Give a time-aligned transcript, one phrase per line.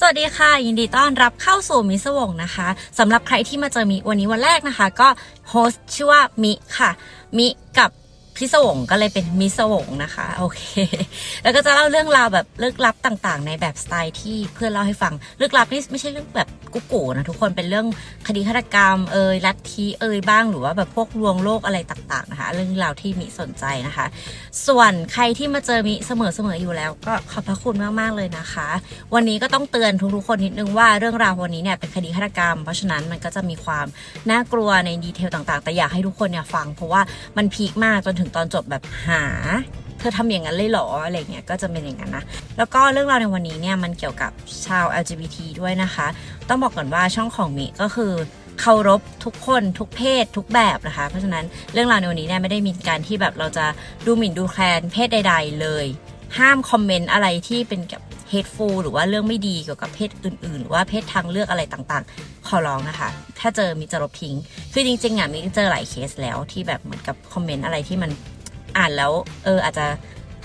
[0.00, 5.08] สวัสดีค่ะ ยินดีต้อนรับเข้าสู่มิสวงนะคะสำหรับใครที่มาเจอมิวันนี้วันแรกนะคะ ก็
[5.48, 6.90] โฮสต์ชื่อว่ามิค่ะ
[7.38, 7.48] มิ
[7.78, 7.90] กับ
[8.36, 10.62] พิศวงก็เลยเป็นมิสวงนะคะโอเค
[11.42, 17.86] แล้วก็จะเล่าเรื่องราวแบบลึกลับต่างๆ ในแบบสไตล์ที่เพื่อนเล่าให้ฟังลึกลับนี่ไม่ใช่เรื่องแบบกุ๊กโกนะทุกคนเป็นเรื่อง
[18.26, 24.06] คดีฆาตกรรมเอ่ยลัทธิเอ่ยบ้างหรือว่าแบบพวกลวงโลกอะไรต่างๆนะคะเรื่องราวที่มิสนใจนะคะ
[24.66, 26.10] ส่วนใครที่มาเจอมิเส
[26.46, 28.68] มอๆอยู่แล้ว ก็ขอบพระคุณมากๆเลยนะคะ
[29.14, 33.86] วันนี้ก็ต้องเตือนทุกๆคนนิดนึงว่าเรื่องราววันนี้เนี่ยเป็นคดีฆาตกรรม เพราะฉะนั้นมันก็จะมีความ
[34.30, 37.00] น่ากลัวในดีเทลต่างๆ แต่อยากให้ทุกคนเนี่ยฟังเพราะว่า
[37.36, 39.24] มันพีคมากจนถึงตอนจบแบบหา
[39.98, 42.24] เธอทำอย่างนั้นเลยเหรออะไรเงี้ยก็จะเป็นอย่างนั้นนะ
[42.56, 44.32] แล้วก็เรื่องราวในวันนี้เนี่ยมันเกี่ยวกับ
[44.66, 46.06] ชาว LGBT ด้วยนะคะ
[46.48, 48.12] ต้องบอกก่อนว่าช่องของมิก็คือ
[48.60, 53.66] เคารพทุกคนทุกเพศทุกแบบนะคะ เพราะฉะนั้นเรื่องราวในวันนี้เนี่ยไม่ได้มีการที่แบบเราจะ
[54.06, 55.86] ดูหมิ่นดูแคลนเพศใด ๆ เลย
[56.38, 58.02] ห้ามคอมเมนต์อะไรที่เป็นกับ
[58.82, 63.08] หรือว่าเรื่องไม่ดีเกี่ยวกับเพศอื่นๆ หรือว่าเพศทางเลือกอะไรต่างๆ ขอร้องนะคะ
[63.40, 64.34] ถ้าเจอมิจะลบทิ้ง
[64.72, 68.10] คือจริงๆอะมิเจอหลายเคสแล้วที่แบบเหมือนกับคอมเมนต์อะไรที่มัน
[68.76, 69.12] อ่านแล้ว
[69.44, 69.86] เอออาจจะ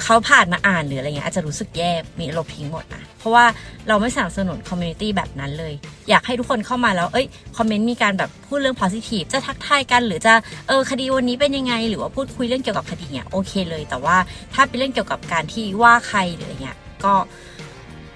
[0.03, 3.45] เขาผ่านมาอ่านหรืออะไรเงี้ยอาจจะรู้สึกแย่มิลบทิ้งหมดนะเพราะว่า
[3.87, 5.73] เราไม่สนับสนุน community แบบนั้นเลย
[6.09, 10.33] อยากให้ทุกคนเข้ามาแล้ว เอ้ยคอมเมนต์มีการแบบพูดเรื่อง positive จะทักทายกัน หรือจะ
[10.67, 14.17] เออคดีวันนี้เป็นยังไง หรือว่าพูดคุยเรื่องเกี่ยวกับคดีเนี่ยโอเคเลย แต่ว่า
[14.53, 17.13] ถ้าเป็นเรื่องเกี่ยวกับการที่ว่าใครหรืออะไรเงี้ยก็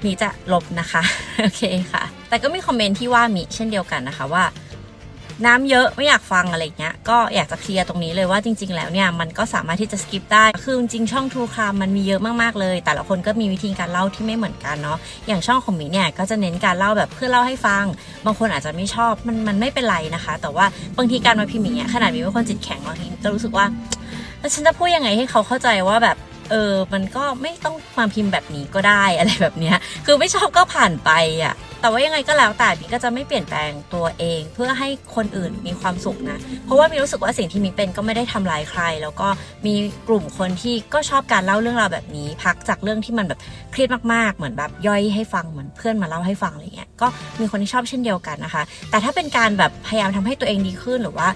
[0.06, 1.02] มีจะลบนะคะ
[1.42, 4.46] โอเคค่ะ แต่ก็มีคอมเมนต์ที่ว่ามีเช่นเดียวกันนะคะว่า
[5.46, 17.86] น้ำเยอะไม่อยากฟังอะไรเงี้ย ก็อยากจะเคลียร์ตรงนี้เลยว่าจริง ๆ แล้วเนี่ยมันก็สามารถที่จะสกิปได้ คือจริงๆช่องทูครามมันมีเยอะมากๆเลย แต่ละคนก็มีวิธีการเล่าที่ไม่เหมือนกันเนาะ อย่างช่องของมีเนี่ยก็จะเน้นการเล่าแบบเพื่อเล่าให้ฟัง
[18.26, 20.66] บางคนอาจจะไม่ชอบมันมันไม่เป็นไรนะคะ แต่ว่า
[20.98, 23.66] บางทีการมาพิมพ์อย่างเงี้ยขนาดมีเป็นคนจิตแข็งบางทีก็รู้สึกว่า
[24.40, 26.18] แล้วฉันจะพูดยังไงให้เขาเข้าใจว่าแบบ
[26.54, 31.12] เออ มันก็ไม่ต้องมาพิมพ์แบบนี้ก็ได้อะไรแบบเนี้ย คือไม่ชอบก็ผ่านไป
[31.44, 39.28] อะ แต่ว่ายังไงก็แล้วแต่มีก็จะไม่เปลี่ยนแปลงตัวเอง เพื่อให้คนอื่นมีความสุขนะ เพราะว่ามีรู้สึกว่าสิ่งที่มีเป็นก็ไม่ได้ทำลายใคร แล้วก็
[39.66, 39.74] มี
[40.08, 43.40] กลุ่มคนที่ก็ชอบการเล่าเรื่องราวแบบนี้ พักจากเรื่องที่มันแบบ
[43.72, 47.08] เครียดมากๆ เหมือนแบบย่อยให้ฟังเหมือนเพื่อนมาเล่าให้ฟังอะไรเงี้ย ก็
[47.40, 51.28] มีคนที่ชอบเช่นเดียวกันนะคะ แต่ถ้าเป็นการแบบพยายามทำให้ตัวเองดีขึ้นหรือว่า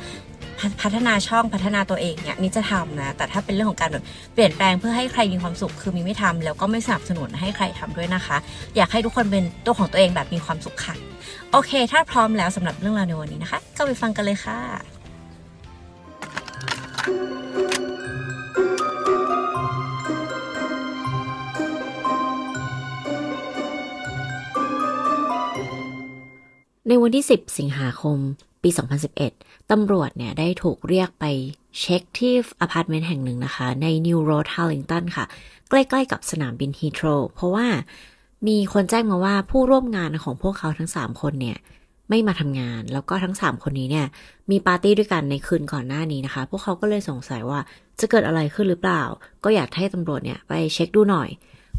[0.82, 4.04] พัฒนาช่องพัฒนาตัวเองเนี่ยมิจะทำนะ แต่ถ้าเป็นเรื่องของการแบบ
[4.34, 8.38] เปลี่ยนแปลงเพื่อให้ใครมีความสุขคือมิไม่ทำแล้วก็ไม่สนับสนุนให้ใครทำด้วยนะคะ
[8.76, 10.96] อยากให้ทุกคนเป็นตัวของตัวเองแบบมีความสุขค่ะ
[11.52, 14.60] โอเค ถ้าพร้อมแล้วสำหรับเรื่องราวในวันนี้นะคะ ก็ไปฟังกันเลยค่ะ
[26.90, 28.18] ในวันที่ 10 สิงหาคม
[28.64, 28.70] ปี
[29.18, 31.26] 2011 ตำรวจเนี่ยได้ถูกเรียกไป
[31.80, 35.26] เช็คที่อพาร์ตเมนต์แห่งหนึ่งนะคะ ใน New Road Harlington ค่ะ
[35.70, 37.06] ใกล้ๆกับสนามบิน Heathrow
[37.36, 37.68] เพราะว่า
[38.48, 41.58] มีคนแจ้งมาว่าผู้ร่วมงานของพวกเขาทั้ง 3 คนเนี่ย
[42.10, 44.08] ไม่มาทำงาน แล้วก็ทั้ง 3 คนนี้เนี่ย
[44.52, 47.60] มีปาร์ตี้ด้วยกันในคืนก่อนหน้านี้นะคะ พวกเขาก็เลยสงสัยว่า
[48.00, 49.04] จะเกิดอะไรขึ้นหรือเปล่า
[49.44, 51.30] ก็อยากให้ตำรวจเนี่ยไปเช็คดูหน่อย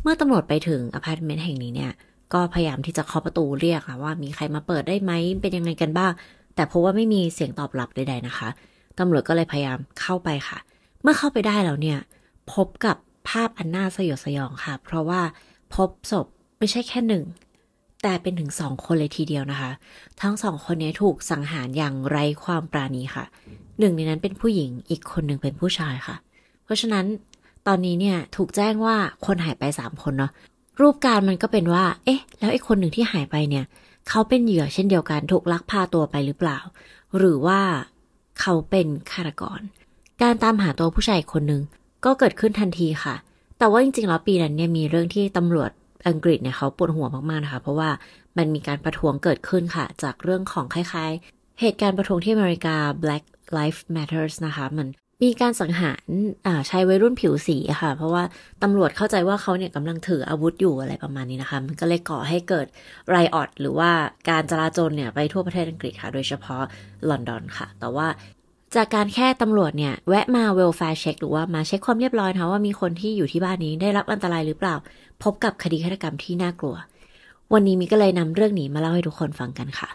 [0.03, 1.93] เมื่อตำรวจไปถึงอพาร์ตเมนต์แห่งนี้เนี่ย
[2.33, 6.13] ก็พยายามที่จะเคาะประตูเรียกค่ะว่ามีใครมาเปิดได้ไหมเป็นยังไงกันบ้าง
[6.59, 8.49] แต่พบว่าไม่มีเสียงตอบรับใดๆนะคะ
[8.99, 10.59] ตำรวจก็เลยพยายามเข้าไปค่ะ
[11.03, 11.99] เมื่อเข้าไปได้แล้วเนี่ย
[12.53, 12.97] พบกับ
[13.29, 15.21] ภาพอันน่าสยดสยองค่ะ เพราะว่า
[15.75, 16.27] พบศพ
[16.59, 17.25] ไม่ใช่แค่หนึ่ง
[18.03, 19.71] แต่เป็นถึงสองคนเลยทีเดียวนะคะ
[20.21, 23.25] ทั้งสองคนนี้ถูกสังหารอย่างไร้ความปราณีค่ะ
[23.79, 26.17] หนึ่งในนั้นเป็นผู้หญิงอีกคนหนึ่งเป็นผู้ชายค่ะ
[26.65, 27.05] เพราะฉะนั้น
[27.67, 28.97] ตอนนี้เนี่ยถูกแจ้งว่า
[29.27, 30.33] คนหายไปสามคนเนาะ
[30.81, 33.65] รูปการมันก็เป็นว่า เอ๊ะ แล้วไอ้คนหนึ่งที่หายไปเนี่ย
[34.09, 36.59] เขาเป็นเหยื่อเช่นเดียวกันถูกลักพาตัวไปหรือเปล่า
[37.17, 37.61] หรือว่า
[38.41, 39.61] เขาเป็นฆาตกร
[40.23, 41.63] การตามหาตัวผู้ชายคนหนึ่ง
[42.05, 43.15] ก็เกิดขึ้นทันทีค่ะ
[43.59, 45.71] แต่ว่าจริงๆแล้วปีนั้นเนี่ยมีเรื่องที่ตำรวจ
[46.09, 47.91] อังกฤษเนี่ยเขาปวดหัวมากๆนะคะ เพราะว่า
[48.37, 53.25] มันมีการประท้วงเกิดขึ้นค่ะ จากเรื่องของคล้ายๆ เหตุการณ์ประท้วงที่อเมริกา Black
[53.57, 54.87] Lives Matters นะคะ มัน
[55.23, 56.09] มีการสังหาร
[56.71, 58.25] ชายวัยรุ่นผิวสีค่ะ เพราะว่า
[58.63, 62.67] ตำรวจเข้าใจว่าเขาเนี่ยกำลังถืออาวุธอยู่อะไรประมาณนี้นะคะ มันก็เลยก่อให้เกิด
[63.11, 63.91] riot หรือว่า
[64.31, 66.63] การจลาจลเนี่ยไปทั่วประเทศอังกฤษค่ะ โดยเฉพาะ
[67.11, 68.07] ลอนดอนค่ะ แต่ว่า
[68.77, 74.75] จากการแค่ตำรวจเนี่ย แวะมา welfare check หรือว่ามาเช็คความเรียบร้อยนะว่ามีคนที่อยู่ที่บ้านนี้ได้รับอันตรายหรือเปล่า
[75.23, 76.77] พบกับคดีฆาตกรรมที่น่ากลัว
[77.53, 79.89] วันนี้มิก็เลยนำเรื่องนี้มาเล่าให้ทุกคนฟังกันค่ะ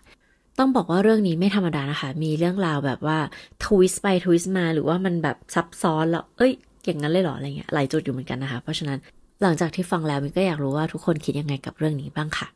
[0.59, 3.17] ต้องบอกว่าเรื่องนี้ไม่ธรรมดานะคะ มีเรื่องราวแบบว่า
[3.65, 6.51] twist ไป twist มาหรือว่ามันแบบซับซ้อนแล้วเอ้ย
[6.85, 8.99] อย่างนั้นเลยเหรออะไรเงี้ยหลายจุดอยู่เหมือนกันนะคะ เพราะฉะนั้น
[9.41, 12.47] หลังจากที่ฟังแล้วมิก็อยากรู้ว่าทุกคนคิดยังไงกับเรื่องนี้บ้างค่ะ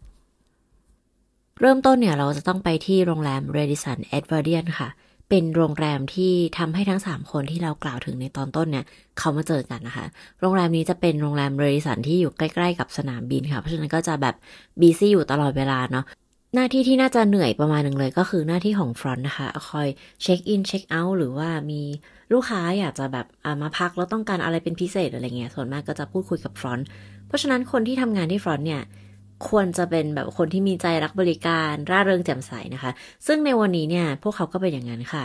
[1.61, 4.89] เริ่มต้นเนี่ยเราจะต้องไปที่โรงแรม Radisson Edwardian ค่ะ
[5.29, 8.85] เป็นโรงแรมที่ทำให้ทั้ง 3 คนที่เรากล่าวถึงในตอนต้นเนี่ย
[9.17, 10.05] เขามาเจอกันนะคะ
[10.41, 14.35] โรงแรมนี้จะเป็นโรงแรม Radisson ที่อยู่ใกล้ ๆ กับสนามบินค่ะ เพราะฉะนั้นก็จะแบบ
[14.81, 16.05] busy อยู่ตลอดเวลาเนาะ
[16.57, 19.87] หน้าที่ที่น่าจะเหนื่อยประมาณหนึ่งเลยก็คือหน้าที่ของ front นะคะ คอย
[20.21, 21.81] เช็คอินเช็คเอาท์หรือว่ามี
[22.33, 23.25] ลูกค้าอยากจะแบบ
[23.61, 26.87] มาพักแล้วต้องการอะไรเป็นพิเศษอะไรเงี้ย ส่วนมากก็จะพูดคุยกับ front
[27.27, 28.81] เพราะฉะนั้นคนที่ทำงานที่ front เนี่ย
[29.49, 32.91] ควรจะเป็นแบบคนที่มีใจรักบริการร่าเริงแจ่มใสนะคะ
[33.27, 35.23] ซึ่งในวันนี้เนี่ยพวกเขาก็เป็นอย่างนั้นค่ะ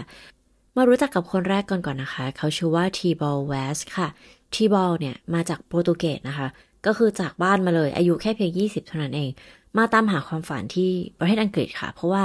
[0.76, 4.08] มารู้จักกับคนแรกก่อนก่อนนะคะ เขาชื่อว่าทีบอลเวสค่ะ
[4.55, 6.49] ทีบอลเนี่ยมาจากโปรตุเกสนะคะ
[6.87, 9.31] ก็คือจากบ้านมาเลยอายุแค่เพียง 20 เท่านั้นเอง
[9.79, 12.25] มาตามหาความฝันที่ประเทศอังกฤษค่ะ เพราะว่า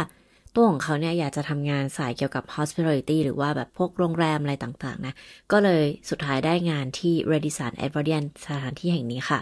[0.55, 5.13] ตัวของเขาเนี่ยอยากจะทำงานสายเกี่ยวกับ hospitality หรือว่าแบบพวกโรงแรมอะไรต่างๆนะ
[5.51, 9.39] ก็เลยสุดท้ายได้งานที่ Radisson Edwardian สถานที่แห่งนี้ค่ะ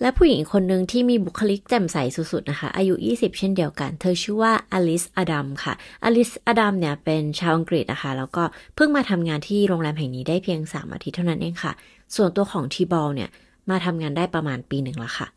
[0.00, 5.74] และผู้หญิงคนหนึ่งที่มีบุคลิกแจ่มใสสุดๆนะคะ อายุ 20 เช่นเดียวกัน เธอชื่อว่าอลิสอดัมค่ะ
[6.04, 8.42] อลิสอดัมเนี่ยเป็นชาวอังกฤษนะคะ แล้วก็
[8.74, 11.72] เพิ่งมาทำงานที่โรงแรมแห่งนี้ได้เพียง 3 อาทิตย์เท่านั้นเองค่ะ
[12.16, 13.30] ส่วนตัวของทีบอลเนี่ย
[13.70, 15.28] มาทำงานได้ประมาณปีหนึ่งแล้วค่ะ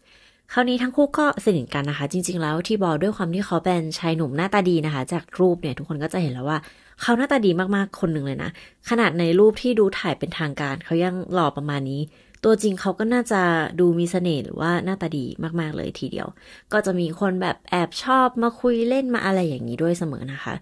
[0.53, 6.57] คราวนี้ทั้งคู่ก็สนิทกันนะคะ จริง ๆ แล้วที่บอลด้วยความที่เขาเป็นชายหนุ่มหน้าตาดีนะคะ จากรูปเนี่ยทุกคนก็จะเห็นแล้วว่า
[7.01, 8.49] เขาหน้าตาดีมากๆคนหนึ่งเลยนะ
[8.89, 12.01] ขนาดในรูปที่ดูถ่ายเป็นทางการ เขายังหล่อประมาณนี้
[12.43, 13.41] ตัวจริงเขาก็น่าจะ
[13.79, 15.25] ดูมีเสน่ห์หรือว่าหน้าตาดี
[15.59, 16.27] มากๆเลยทีเดียว
[16.73, 20.53] ก็จะมีคนแบบแอบชอบมาคุยเล่นมาอะไรอย่างนี้ด้วยเสมอนะคะ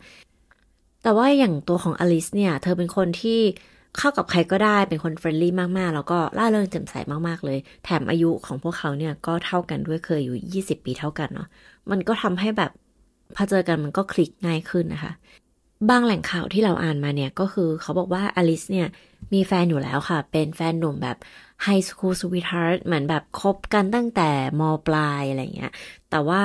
[1.04, 3.40] แต่ว่าอย่างตัวของอลิสเนี่ย เธอเป็นคนที่
[3.98, 6.96] เข้ากับใครก็ได้เป็นคน friendly มากๆ แล้วก็ร่าเริงแจ่มใส
[7.28, 10.38] มากๆเลย แถมอายุของพวกเขาเนี่ยก็เท่ากันด้วยคืออยู่
[10.78, 11.48] 20 ปีเท่ากันเนาะ
[11.92, 12.72] มันก็ทำให้แบบ
[13.36, 15.12] พอเจอกันมันก็คลิกง่ายขึ้นนะคะ
[15.90, 18.88] บางแหล่งข่าวที่เราอ่านมาเนี่ยก็คือเขาบอกว่าอลิสเนี่ย
[19.34, 21.18] มีแฟนอยู่แล้วค่ะ เป็นแฟนหนุ่มแบบ
[21.64, 24.30] high school sweetheart เหมือนแบบคบกันตั้งแต่
[24.60, 25.72] ม.ปลายอะไรเงี้ย
[26.12, 26.42] แต่ว่า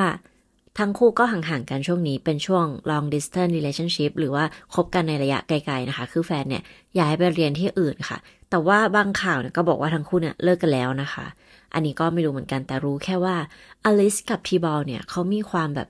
[0.78, 4.44] ทั้งคู่ก็ห่างๆกันช่วงนี้เป็นช่วง long distance relationship หรือว่า
[4.74, 6.62] คบกันในระยะไกลๆนะคะ คือแฟนเนี่ย
[6.98, 8.18] ย้ายไปเรียนที่อื่นค่ะ
[8.50, 11.26] แต่ว่าบางข่าวเนี่ยก็บอกว่าทั้งคู่เนี่ยเลิกกันแล้วนะคะ
[11.74, 13.36] อันนี้ก็ไม่รู้เหมือนกันแต่รู้แค่ว่า
[13.84, 15.88] อลิสกับทีบอลเนี่ยเขามีความแบบ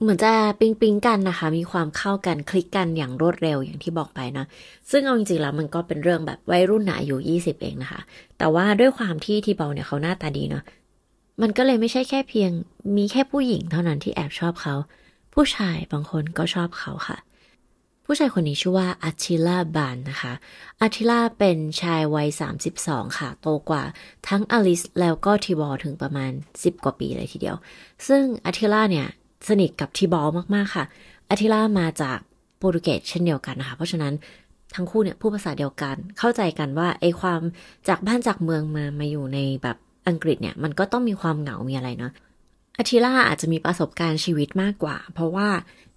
[0.00, 4.44] เหมือนจะปิงปิงกันนะคะ มีความเข้ากันคลิกกันอย่างรวดเร็วอย่างที่บอกไปนะ
[4.90, 8.00] ซึ่งเอาจริงๆแล้วมันก็เป็นเรื่องแบบวัยรุ่นอายุ 20 เองนะคะ
[8.38, 10.64] แต่ว่าด้วยความที่ทีบอลเนี่ยเขาหน้าตาดีเนาะ
[11.40, 12.50] มันก็เลยไม่ใช่แค่เพียง
[12.96, 14.74] มีแค่ผู้หญิงเท่านั้นที่แอบชอบเขา
[15.34, 17.18] ผู้ชายบางคนก็ชอบเขาค่ะ
[18.06, 20.32] ผู้ชายคนนี้ชื่อว่าอาชิล่าบานนะคะ
[20.80, 22.28] อาชิล่าเป็นชายวัย
[22.72, 23.82] 32 ค่ะ โตกว่า
[24.28, 27.56] ทั้งอลิสแล้วก็ทีบอถึงประมาณ 10 กว่าปีเลยทีเดียว
[28.08, 29.06] ซึ่งอาชิล่าเนี่ย
[29.48, 30.22] สนิทกับทีบอ
[30.54, 30.84] มากๆค่ะ
[31.30, 32.18] อาทิล่ามาจาก
[32.58, 34.12] โปรตุเกสเช่นเดียวกันนะคะ เพราะฉะนั้น
[34.74, 37.40] ทั้งคู่เนี่ยพูดภาษาเดียวกัน เข้าใจกันว่าไอความ
[37.88, 39.76] จากบ้านจากเมืองมามาอยู่ในแบบ
[40.08, 42.12] อังกฤษเนี่ยมันก็ต้องมีความเหงา มีอะไรเนาะ
[42.78, 45.48] อาทิล่าอาจจะมีประสบการณ์ชีวิตมากกว่า เพราะว่า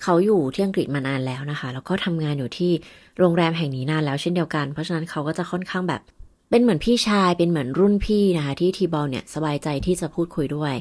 [0.03, 2.71] เขาอยู่ที่อังกฤษมานานแล้วนะคะ แล้วก็ทำงานอยู่ที่
[3.19, 6.01] โรงแรมแห่งนี้นานแล้วเช่นเดียวกัน เพราะฉะนั้นเขาก็จะค่อนข้างแบบ
[6.49, 10.73] เป็นเหมือนพี่ชาย เป็นเหมือนรุ่นพี่นะคะ ที่ทีบอลเนี่ยสบายใจที่จะพูดคุยด้วย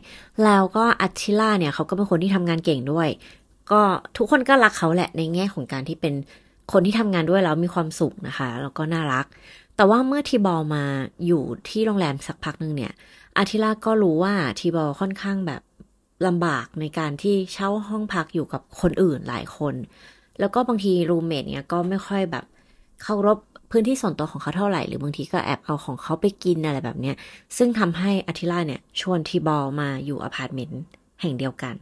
[0.44, 3.08] แล้วก็อัติล่าเนี่ยเขาก็เป็นคนที่ทำงานเก่งด้วย
[3.70, 3.80] ก็
[4.16, 6.14] ทุกคนก็รักเขาแหละในแง่ของการที่เป็น
[6.72, 9.26] คนที่ทำงานด้วยแล้วมีความสุขนะคะ แล้วก็น่ารัก
[9.76, 10.84] แต่ว่าเมื่อทีบอลมา
[11.26, 12.92] อยู่ที่โรงแรมสักพักหนึ่งเนี่ย
[13.36, 15.62] อาทิล่าก็รู้ว่าทีบอลค่อนข้างแบบ
[16.26, 19.74] ลำบากในการที่เช่าห้องพักอยู่กับคนอื่นหลายคน
[20.40, 22.44] แล้วก็บางที roommate เนี่ยก็ไม่ค่อยแบบ
[23.02, 23.38] เคารพ
[23.70, 27.16] พื้นที่ส่วนตัวของเขาเท่าไหร่ หรือบางทีก็แอบเอาของเขาไปกินอะไรแบบเนี้ย
[27.56, 30.82] ซึ่งทำให้อาทิล่าเนี่ยชวนทีบอลมาอยู่อพาร์ตเมนต์
[31.20, 31.74] แห่งเดียวกัน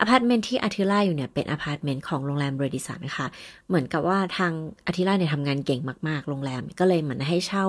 [0.00, 3.26] อพาร์ตเมนต์ที่อาทิล่าอยู่เนี่ยเป็นอพาร์ตเมนต์ของโรงแรม Radisson นะคะ
[3.68, 4.52] เหมือนกับว่าทาง
[4.86, 7.64] อาทิล่าเนี่ยทำงานเก่งมากๆ โรงแรมก็เลยเหมือนให้เช่า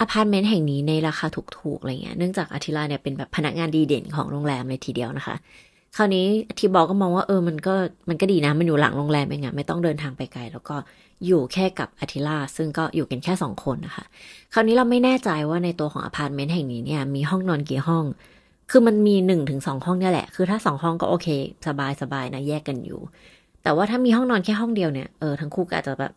[0.00, 1.26] อพาร์ตเมนต์แห่งนี้ในราคา
[1.58, 5.36] ถูกๆอะไรเงี้ย เนื่องจากอาทิล่าเนี่ยเป็นแบบพนักงานดีเด่นของโรงแรมเลยทีเดียวนะคะ
[5.96, 6.26] คราวนี้
[6.58, 7.74] ทีบอลก็มองว่าเออมันก็
[8.08, 10.76] มันก็ดีนะ มันอยู่หลังโรงแรมเองอะไม่ต้องเดินทางไปไกล แล้วก็
[11.26, 14.04] อยู่แค่กับอาทิล่าซึ่งก็อยู่กันแค่สองคนนะคะ
[14.52, 18.04] คราวนี้เราไม่แน่ใจว่าในตัวของอพาร์ตเมนต์แห่งนี้เนี่ยมีห้องนอนกี่ห้อง
[18.70, 21.28] คือมันมีหนึ่งถึงสองห้องเนี่ยแหละ คือถ้าสองห้องก็โอเค
[21.66, 23.00] สบายสบายนะแยกกันอยู่
[23.62, 26.12] แต่ว่าถ้ามีห้องนอนแค่ห้องเดียวเนี่ย เออทั้งคู่ก็อาจจะแบบ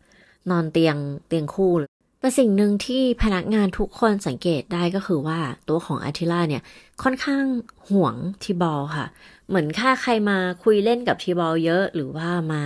[0.51, 0.95] นอนเตียง
[1.27, 1.71] เตียงคู่
[2.19, 5.39] แต่สิ่งหนึ่งที่พนักงานทุกคนสังเกตได้ก็คือว่า
[5.69, 6.63] ตัวของอาทิล่าเนี่ย
[7.03, 7.43] ค่อนข้าง
[7.89, 9.05] ห่วงทีบอลค่ะ
[9.47, 12.61] เหมือนถ้าใครมาคุยเล่นกับทีบอลเยอะหรือว่ามา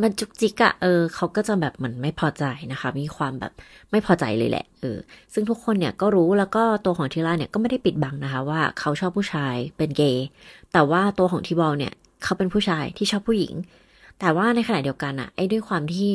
[0.00, 3.52] มันจุกจิกอะเออเขาก็จะแบบเหมือนไม่พอใจนะคะ มีความแบบ
[3.90, 4.98] ไม่พอใจเลยแหละเออ
[5.32, 10.26] ซึ่งทุกคนเนี่ยก็รู้แล้วก็ตัวของทีล่าเนี่ยก็ไม่ได้ปิดบังนะคะ ว่าเขาชอบผู้ชายเป็นเกย์
[10.72, 13.54] แต่ว่าตัวของทีบอลเนี่ยเขาเป็นผู้ชายที่ชอบผู้หญิง
[14.20, 16.12] แต่ว่าในขณะเดียวกันอะไอ้ด้วยความที่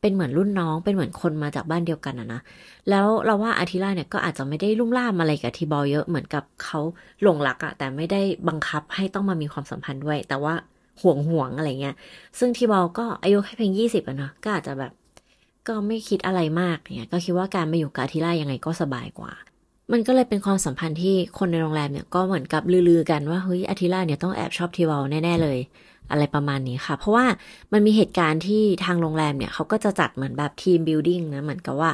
[0.00, 2.40] เป็นเหมือนรุ่นน้องเป็นเหมือนคนมาจากบ้านเดียวกันอะนะ
[2.90, 6.80] แล้วเราว่าอาทิล่าเนี่ยก็อาจจะไม่ได้ลุ่มล่ามอะไรกับทีบอลเยอะเหมือนกับเขา
[7.22, 10.54] หลงรักอะแต่ไม่ได้บังคับให้ต้องมามีความสัมพันธ์ด้วย แต่ว่า
[11.00, 11.94] ห่วงห่วงอะไรเงี้ย
[12.38, 14.92] ซึ่งทีบอลก็อายุแค่เพียงยี่สิบอะเนาะก็อาจจะแบบ
[15.68, 19.32] ก็ไม่คิดอะไรมากเนี่ยก็คิดว่าการมาอยู่กับอาทิล่ายังไงก็สบายกว่า
[19.92, 25.58] มันก็เลยเป็นความสัมพันธ์ที่คนในโรงแรมเนี่ยก็เหมือนกับลือๆกันว่าเฮ้ยอาทิล่าเนี่ยต้องแอบชอบทีบอลแน่ๆเลย
[26.10, 27.26] อะไรประมาณนี้ค่ะ เพราะว่า
[27.72, 31.90] มันมีเหตุการณ์ที่ทางโรงแรมเนี่ยเขาก็จะจัดเหมือนแบบ team building นะเหมือนกับว่า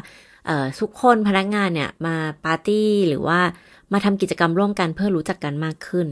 [0.81, 3.41] ทุกคนพนักงานเนี่ยมาปาร์ตี้หรือว่า
[3.93, 6.07] มาทำกิจกรรมร่วมกันเพื่อรู้จักกันมากขึ้น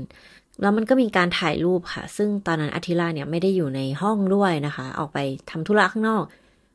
[0.61, 5.19] แล้วมันก็มีการถ่ายรูปค่ะ ซึ่งตอนนั้นอาทิล่าเนี่ยไม่ได้อยู่ในห้องด้วยนะคะ ออกไป
[5.51, 6.25] ทำธุระข้างนอก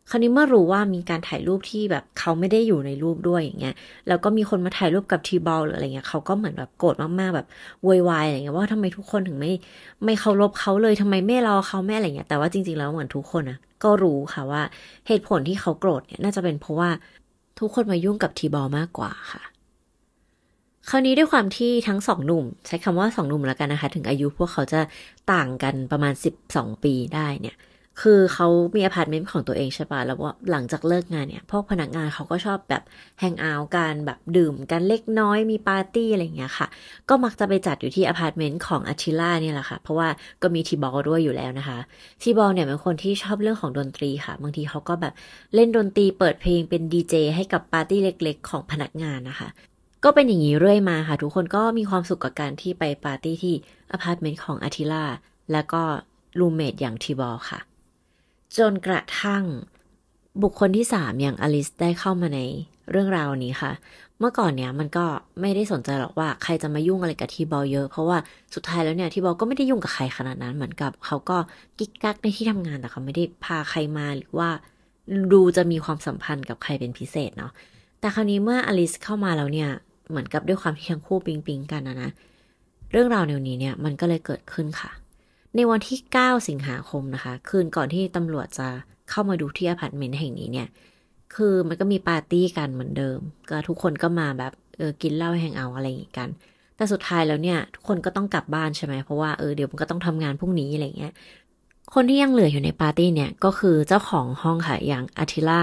[0.09, 3.75] คราวนี้เมื่อรู้ว่ามีการถ่ายรูปที่แบบเขาไม่ได้อยู่ในรูปด้วยอย่างเงี้ย
[4.07, 7.47] แล้วก็มีคนมาถ่ายรูปกับทีบอลหรืออะไรเงี้ยเขาก็เหมือนแบบโกรธมากๆแบบ
[7.87, 9.51] วอยวายอะไรเงี้ยว่าทำไมทุกคนถึงไม่
[10.05, 14.61] ไม่เคารพเขาเลยทำไมไม่รอเขาแม่อะไรเงี้ยแต่ว่าจริงๆแล้วเหมือนทุกคนนะก็รู้ค่ะว่า
[15.07, 16.89] เหตุผลที่เขาโกรธเนี่ยน่าจะเป็นเพราะว่า
[17.59, 19.41] ทุกคนมายุ่งกับทีบอลมากกว่าค่ะ
[20.89, 24.79] คราวนี้ด้วยความที่ทั้งสองหนุ่ม ใช้คำว่าสองหนุ่มแล้วกันนะคะ ถึงอายุพวกเขาจะ
[25.33, 27.55] ต่างกันประมาณสิบสองปีได้เนี่ย
[28.01, 32.83] คือเขามีอพาร์ตเมนต์ของตัวเองใช่ปะแล้วว่าหลังจากเลิกงานเนี่ย พวกพนักงานเขาก็ชอบแบบ
[33.19, 36.67] hang out กันแบบดื่มกันเล็กน้อยมีปาร์ตี้อะไรอย่างเงี้ยค่ะ
[37.09, 40.07] ก็มักจะไปจัดอยู่ที่อพาร์ตเมนต์ของอาทิล่าเนี่ยแหละค่ะ เพราะว่า
[40.41, 41.77] ก็มีทีบอลด้วยอยู่แล้วนะคะ
[42.21, 45.13] ทีบอลเนี่ยเป็นคนที่ชอบเรื่องของดนตรีค่ะ บางทีเขาก็แบบ
[45.55, 49.49] เล่นดนตรีเปิดเพลงเป็นดีเจให้กับปาร์ตี้เล็ก ๆ ของพนักงานนะคะ
[50.09, 53.55] ก็เป็นอย่างนี้เรื่อยมาค่ะ ทุกคนก็มีความสุขกับการที่ไปปาร์ตี้ที่
[53.91, 55.05] อพาร์ตเมนต์ของอาทิล่า
[55.51, 55.81] แล้วก็
[56.39, 57.59] roommate อย่างทีบอลค่ะ
[58.57, 59.43] จนกระทั่ง
[60.43, 62.39] บุคคลที่สามอย่างอลิสได้เข้ามาใน
[62.91, 63.71] เรื่องราวนี้ค่ะ
[64.19, 65.05] เมื่อก่อนเนี้ยมันก็
[65.41, 68.17] ไม่ได้สนใจหรอกว่าใครจะมายุ่งอะไรกับทีบอลเยอะ เพราะว่า
[68.55, 71.37] สุดท้ายแล้วเนี่ยทีบอลก็ไม่ได้ยุ่งกับใครขนาดนั้นเหมือนกับ เขาก็
[71.79, 74.49] กิ๊กกักในที่ทำงานแต่เขาไม่ได้พาใครมาหรือว่า
[75.33, 77.51] ดูจะมีความสัมพันธ์กับใครเป็นพิเศษเนาะ
[77.99, 79.69] แต่คราวนี้เมื่ออลิสเข้ามาแล้วเนี่ย
[80.09, 82.09] เหมือนกับด้วยความที่ทั้งคู่ปิงปิงกันนะนะ
[82.91, 84.91] เรื่องราวแนวนี้เนี่ยมันก็เลยเกิดขึ้นค่ะ
[85.55, 88.67] ในวันที่ 9 สิงหาคมนะคะ คืนก่อนที่ตำรวจจะ
[89.09, 90.67] เข้ามาดูที่อพาร์ตเมนต์แห่งนี้เนี่ย
[91.35, 96.29] คือมันก็มีปาร์ตี้กันเหมือนเดิม ก็ทุกคนก็มาแบบเออกินเหล้า hang out อะไรอย่างงี้กัน
[96.75, 101.13] แต่สุดท้ายแล้วเนี่ยทุกคนก็ต้องกลับบ้านใช่ไหมเพราะว่าเออเดี๋ยวมันก็ต้องทำงานพรุ่งนี้อะไรเงี้ย
[101.93, 105.61] คนที่ยังเหลืออยู่ในปาร์ตี้เนี่ยก็คือเจ้าของห้องค่ะอย่างอาทิล่า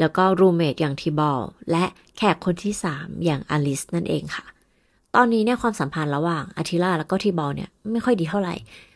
[0.00, 1.84] แล้วก็ roommate อย่างทีบอลและ
[2.16, 4.46] แขกคนที่สามอย่างอลิสนั่นเองค่ะ
[5.14, 8.54] ตอนนี้เนี่ยความสัมพันธ์ระหว่างอาทิล่าแล้วก็ทีบอลเนี่ยไม่ค่อยดีเท่าไหร่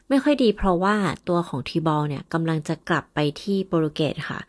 [0.09, 0.95] ไม่ค่อยดีเพราะว่า
[1.29, 4.41] ตัวของทีบอลเนี่ยกำลังจะกลับไปที่โปรตุเกสค่ะ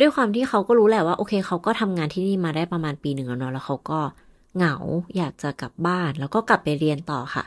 [0.00, 4.00] ด้วยความที่เขาก็รู้แหละว่าโอเคเขาก็ทำงานที่นี่มาได้ประมาณปีหนึ่งแล้วเนาะแล้วเขาก็
[4.56, 4.74] เหงา
[5.16, 7.44] อยากจะกลับบ้านแล้วก็กลับไปเรียนต่อค่ะ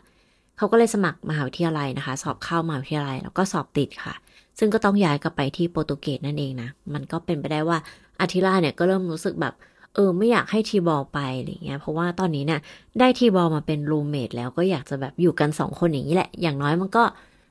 [0.57, 4.13] เขาก็เลยสมัครมหาวิทยาลัยนะคะ สอบเข้ามหาวิทยาลัยแล้วก็สอบติดค่ะ
[4.59, 7.77] ซึ่งก็ต้องย้ายกลับไปที่โปรตุเกสนั่นเองนะ มันก็เป็นไปได้ว่า
[8.19, 9.53] อาทิล่าเนี่ยก็เริ่มรู้สึกแบบ
[9.95, 12.59] เออไม่อยากให้ทีบอลไปอะไรเงี้ยเพราะว่าตอนนี้เนี่ย
[12.99, 17.03] ได้ทีบอลมาเป็น roommate แล้วก็อยากจะแบบอยู่กันสองคนอย่างนี้แหละ อย่างน้อยมันก็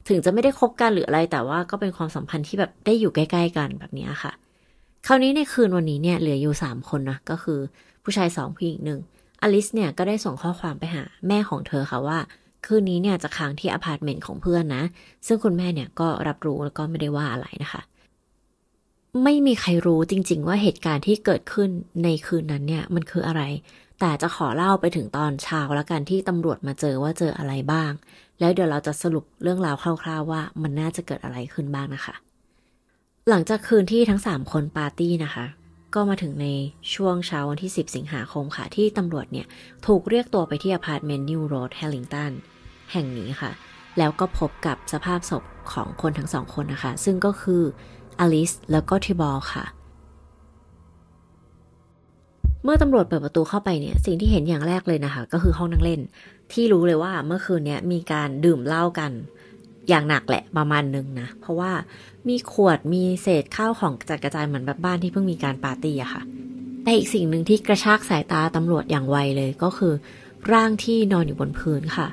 [0.08, 4.32] ถึงจะไม่ได้คบกันหรืออะไร แต่ว่าก็เป็นความสัมพันธ์ที่แบบได้อยู่ใกล้ ๆ กันแบบนี้ค่ะ
[5.06, 7.60] คราวนี้ในคืนวันนี้เนี่ยเหลืออยู่สามคนนะก็คือ
[8.04, 9.00] ผู้ชายสองผู้หญิงหนึ่ง
[9.42, 12.18] อลิสเนี่ยก็ได้ส่งข้อความไปหาแม่ของเธอค่ะว่า
[12.66, 14.82] คืนนี้เนี่ยจะค้างที่อพาร์ตเมนต์ของเพื่อนนะ
[15.26, 17.82] ซึ่งคุณแม่เนี่ยก็รับรู้แล้วก็ไม่ได้ว่าอะไรนะคะ
[19.24, 21.70] ไม่มีใครรู้จริง ๆ ว่าเหตุการณ์ที่เกิดขึ้น
[22.04, 23.42] ในคืนนั้นเนี่ยมันคืออะไร
[24.00, 27.92] แต่จะขอเล่าไปถึงตอนเช้าแล้วกันที่ตำรวจมาเจอว่าเจออะไรบ้าง
[28.40, 32.14] แล้วเดี๋ยวเราจะสรุปเรื่องราวคร่าว ๆ ว่ามันน่าจะเกิดอะไรขึ้นบ้างนะคะ
[33.28, 35.46] หลังจากคืนที่ทั้ง 3 คนปาร์ตี้นะคะ
[35.94, 36.46] ก็มาถึงใน
[36.94, 39.46] ช่วงเช้าวันที่ 10 สิงหาคมค่ะ ที่ตำรวจเนี่ย
[39.86, 42.32] ถูกเรียกตัวไปที่อพาร์ตเมนต์ New Road Harlington
[42.92, 43.50] แห่งนี้ค่ะ
[43.98, 47.62] แล้วก็พบกับสภาพศพของคนทั้งสองคนนะคะ ซึ่งก็คือ
[48.20, 49.64] อลิสแล้วก็ทิบอลค่ะ
[52.64, 56.00] เมื่อตำรวจเปิดประตูเข้าไปเนี่ยสิ่งที่เห็นอย่างแรกเลยนะคะ ก็คือห้องนั่งเล่น
[56.52, 59.12] ที่รู้เลยว่าเมื่อคืนนี้มีการดื่มเหล้ากัน
[59.88, 61.72] อย่างหนักแหละประมาณนึงนะ เพราะว่า
[62.28, 66.22] มีขวดมีเศษข้าวของจัดกระจายเหมือนแบบบ้านที่เพิ่งมีการปาร์ตี้อะค่ะ
[66.82, 69.92] แต่อีกสิ่งหนึ่งที่กระชากสายตาตำรวจอย่างไวเลยก็คือ
[70.52, 72.06] ร่างที่นอนอยู่บนพื้นค่ะ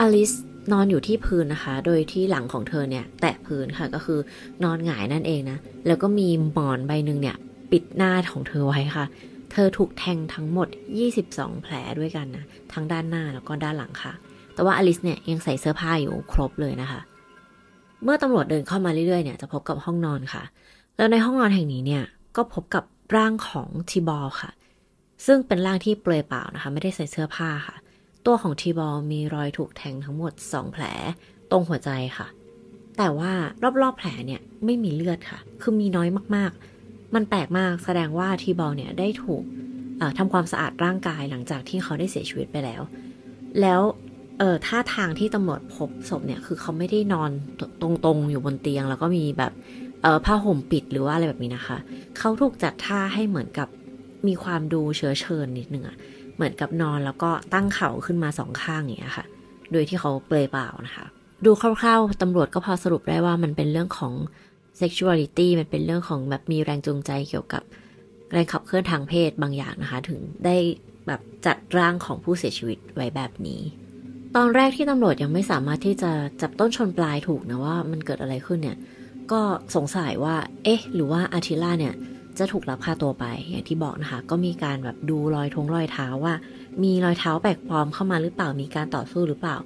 [0.00, 0.32] อลิส
[0.72, 4.18] นอนอยู่ที่พื้นนะคะ โดยที่หลังของเธอเนี่ย แตะพื้นค่ะก็คือ
[4.64, 7.36] นอนหงายนั่นเองนะ แล้วก็มีหมอนใบหนึ่งเนี่ย
[7.72, 9.04] ปิดหน้าของเธอไว้ค่ะ
[9.52, 10.68] เธอถูกแทงทั้งหมด
[11.16, 14.12] 22 แผลด้วยกันนะ ทั้งด้านหน้าแล้วก็ด้านหลังค่ะ
[14.54, 17.00] แต่ว่าอลิสเนี่ยยังใส่เสื้อผ้าอยู่ครบเลยนะคะ
[18.04, 20.42] เมื่อตำรวจเดินเข้ามาเรื่อยๆเนี่ยจะพบกับห้องนอนค่ะ
[20.96, 22.04] แล้วในห้องนอนแห่งนี้เนี่ย
[22.36, 22.84] ก็พบกับ
[23.16, 24.50] ร่างของทีบอลค่ะ
[25.26, 27.76] ซึ่งเป็นร่างที่เปลือยเปล่านะคะ ไม่ได้ใส่เสื้อผ้าค่ะ
[28.26, 30.84] ตัวของทีบอลมีรอยถูกแทงทั้งหมด 2 แผล
[31.50, 32.26] ตรงหัวใจค่ะ
[32.98, 33.32] แต่ว่า
[33.82, 39.42] รอบๆแผลเนี่ยไม่มีเลือดค่ะ คือมีน้อยมากๆ มันแปลกมากแสดงว่าทีบอลเนี่ยได้ถูก
[40.18, 42.82] ทำความสะอาดร่างกายหลังจากที่เขาได้เสียชีวิตไปแล้ว
[43.60, 43.80] แล้ว
[44.38, 47.30] เออท่าทางที่ตำรวจพบศพเนี่ยคือเขาไม่ได้นอน
[47.82, 49.52] ตรงๆอยู่บนเตียง แล้วก็มีแบบ
[50.02, 51.78] เออผ้าห่มปิดหรือว่าอะไรแบบนี้นะคะ
[52.18, 53.68] เขาถูกจัดท่าให้เหมือนกับ
[54.26, 55.96] มีความดูเชื้อเชิญนิดนึงอะ
[56.40, 59.26] เหมือนกับนอนแล้วก็ตั้งเข่าขึ้นมาสองข้างอย่างเงี้ยค่ะ
[59.72, 61.04] โดยที่เขาเปลยเปล่านะคะ
[61.44, 64.12] ดูคร่าวๆตำรวจก็พอสรุปได้ว่ามันเป็นเรื่องของ
[64.80, 67.62] sexuality มันเป็นเรื่องของแบบมีแรงจูงใจเกี่ยวกับ
[68.32, 70.56] แรงขับเคลื่อนทางเพศบางอย่างนะคะ ถึงได้
[71.06, 73.60] แบบจัดร่างของผู้เสียชีวิตไว้แบบนี้
[74.36, 78.78] ตอนแรกที่ตำรวจยังไม่สามารถที่จะจับต้นชนปลายถูกนะว่ามันเกิดอะไรขึ้นเนี่ย
[79.32, 79.40] ก็
[79.76, 81.94] สงสัยว่า เอ๊ะ หรือว่าอาทิล่าเนี่ย
[82.40, 86.34] จะถูกลักพาตัวไปอย่างที่บอกนะคะ ก็มีการแบบดูรอยทงรอยเท้าว่า
[86.82, 89.56] มีรอยเท้าแปลกปลอมเข้ามาหรือเปล่ามีการต่อสู้หรือเปล่า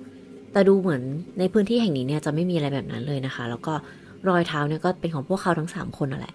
[0.53, 1.03] แต่ดูเหมือน
[1.39, 3.75] ในพื้นที่แห่งนี้เนี่ยจะไม่มีอะไรแบบนั้นเลยนะคะ แล้วก็
[4.29, 6.35] รอยเท้าเนี่ยก็เป็นของพวกเขาทั้งสามคนนั่นแหละ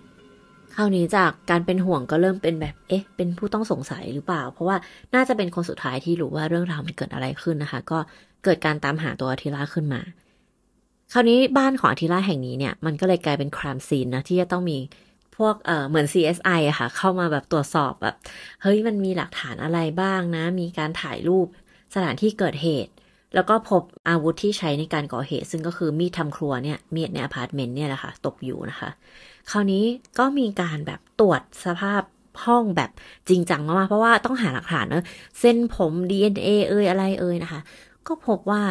[0.75, 4.77] คราวนี้จากการเป็นห่วงก็เริ่มเป็นแบบเอ๊ะ เป็นผู้ต้องสงสัยหรือเปล่า เพราะว่า
[5.15, 7.99] น่าจะเป็นคนสุดท้ายที่รู้ว่าเรื่องราวมันเกิดอะไรขึ้นนะคะ ก็
[8.43, 10.01] เกิดการตามหาตัวอาทิล่าขึ้นมา
[11.13, 14.77] คราวนี้บ้านของอาทิล่าแห่งนี้เนี่ยมันก็เลยกลายเป็นครามซีนนะที่จะต้องมี
[15.39, 18.15] พวกเอ่อเหมือน CSI อะค่ะ เข้ามาแบบตรวจสอบแบบ
[18.61, 21.47] เฮ้ยมันมีหลักฐานอะไรบ้างนะ มีการถ่ายรูป
[21.95, 22.91] สถานที่เกิดเหตุ
[23.35, 28.89] แล้วก็พบอาวุธที่ใช้ในการก่อเหตุ ซึ่งก็คือมีดทำครัวเนี่ยมีดในอพาร์ตเมนต์เนี่ยแหละค่ะตกอยู่นะคะ
[29.51, 29.83] คราวนี้
[30.19, 32.01] ก็มีการแบบตรวจสภาพ
[32.45, 32.91] ห้องแบบ
[33.29, 35.03] จริงจังมากๆเพราะว่าต้องหาหลักฐานเนอะ
[35.39, 37.61] เส้นผม DNA เอ่ยอะไรเอ่ยนะคะ
[38.07, 38.63] ก็พบว่า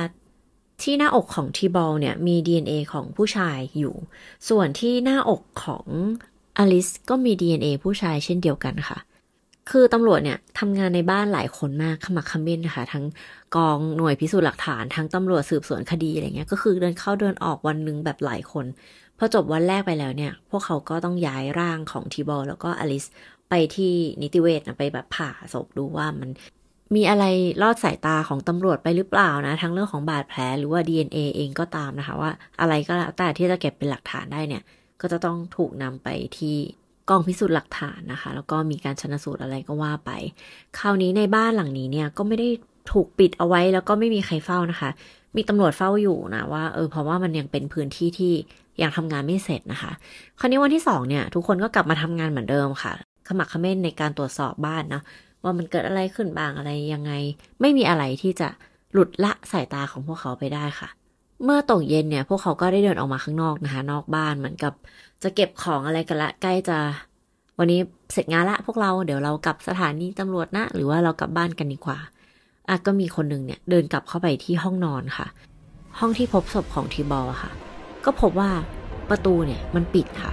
[0.83, 3.95] ที่หน้าอกของทีบอลเนี่ยมี DNA ของผู้ชายอยู่
[4.49, 5.87] ส่วนที่หน้าอกของ
[6.59, 8.99] อลิสก็มี DNA ผู้ชายเช่นเดียวกันค่ะ
[9.71, 13.05] คือตำรวจเนี่ยทำงานในบ้านหลายคนมากขมักขม้นนะคะ ทั้ง
[13.57, 18.65] กองหน่วยพิสูจน์หลักฐาน ทั้งตำรวจสืบสวนคดีอะไรเงี้ย ก็คือเดินเข้าเดินออกวันหนึ่งแบบหลายคน
[19.19, 23.05] พอจบวันแรกไปแล้วเนี่ย พวกเขาก็ต้องย้ายร่างของทีบอลแล้วก็อลิส
[23.51, 26.31] ไปที่นิติเวชไปแบบผ่าศพดูว่ามัน
[26.95, 27.25] มีอะไร
[27.63, 34.63] ลอดสายตาของตำรวจไปหรือเปล่านะ ทั้งเรื่องของบาดแผลหรือว่า DNA เองก็ตามนะคะ ว่าอะไรก็แล้วแต่ที่จะเก็บเป็นหลักฐานได้เนี่ย
[35.01, 36.57] ก็จะต้องถูกนำไปที่
[37.09, 40.11] กองพิสูจน์หลักฐานนะคะ แล้วก็มีการชนสูตรอะไรก็ว่าไป
[40.79, 42.49] คราวนี้ในบ้านหลังนี้เนี่ยก็ไม่ได้
[42.93, 44.91] ถูกปิดเอาไว้แล้วก็ไม่มีใครเฝ้านะคะ
[45.37, 48.33] มีตำรวจเฝ้าอยู่นะว่าเออเพราะว่ามันยังเป็นพื้นที่ที่
[48.83, 49.93] ยังทำงานไม่เสร็จนะคะ
[50.39, 52.93] คราวนี้วันที่สองเนี่ย ทุกคนก็กลับมาทำงานเหมือนเดิมค่ะ
[53.27, 55.03] ขมักขม้นในการตรวจสอบบ้านนะ
[55.43, 57.13] ว่ามันเกิดอะไรขึ้นบ้างอะไรยังไง
[57.61, 58.49] ไม่มีอะไรที่จะ
[58.93, 60.89] หลุดละสายตาของพวกเขาไปได้ค่ะ
[61.45, 64.73] เมื่อตกเย็นเนี่ย พวกเขาก็ได้เดินออกมาข้างนอกนะคะ นอกบ้านเหมือนกับ
[65.23, 66.79] จะเก็บของอะไรกันละใกล้จะ
[67.59, 67.81] วันนี้
[68.13, 71.99] เสร็จงานละพวกเราเดี๋ยวเรากลับสถานีตำรวจนะ หรือว่าเรากลับบ้านกันดีกว่า
[72.69, 75.27] อะก็มีคนหนึ่งเนี่ยเดินกลับเข้าไปที่ห้องนอนค่ะ
[75.99, 77.51] ห้องที่พบศพของทีบอลค่ะ
[78.05, 78.51] ก็พบว่า
[79.11, 80.33] ประตูเนี่ยมันปิดค่ะ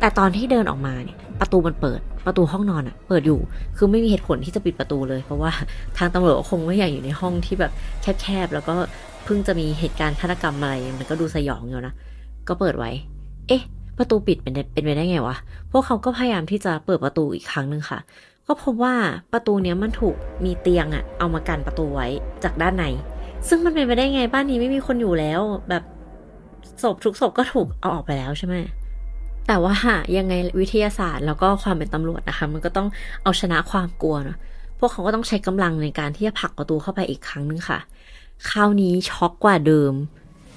[0.00, 3.40] แต่ตอนที่เดินออกมาเนี่ย ประตูมันเปิด ประตูห้องนอนอะเปิดอยู่
[3.76, 5.50] คือไม่มีเหตุผลที่จะปิดประตูเลย เพราะว่า
[5.98, 7.72] ทางตำรวจคงไม่อยากอยู่ในห้องที่แบบ
[8.20, 8.76] แคบๆแล้วก็
[9.28, 11.94] พิ่งจะมีเหตุการณ์ฆาตกรรมอะไรมันก็ดูสยองอยู่นะ
[12.48, 12.90] ก็เปิดไว้
[13.48, 13.62] เอ๊ะ
[13.98, 15.36] ประตูปิดเป็นเป็นไปได้ไงวะ
[15.72, 17.98] พวกเขาก็พยายามที่จะเปิดประตูอีกครั้งหนึ่งค่ะ
[18.46, 18.94] ก็พบว่า
[19.32, 22.06] ประตูเนี้ยมันถูกมีเตียงอะเอามากันประตูไว้
[22.44, 22.84] จากด้านใน
[23.48, 25.82] ซึ่งมันเป็นไปได้ไงบ้านนี้ไม่มีคนอยู่แล้ว แบบ
[26.82, 28.56] ศพทุกศพก็ถูกเอาออกไปแล้วใช่ไหม
[29.46, 29.74] แต่ว่า
[30.18, 32.88] ยังไงวิทยาศาสตร์แล้วก็ความเป็นตำรวจนะคะ มันก็ต้อง
[33.22, 34.38] เอาชนะความกลัวเนาะ
[34.78, 37.78] พวกเขาก็ต้องใช้กำลังในการที่จะผลักประตูเข้าไปอีกครั้งนึงค่ะ
[38.48, 39.92] คราวนี้ช็อกกว่าเดิม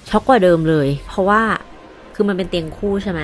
[0.08, 1.42] ช็อกกว่าเดิมเลย เพราะว่า
[2.14, 3.20] คือมันเป็นเตียงคู่ใช่ไหม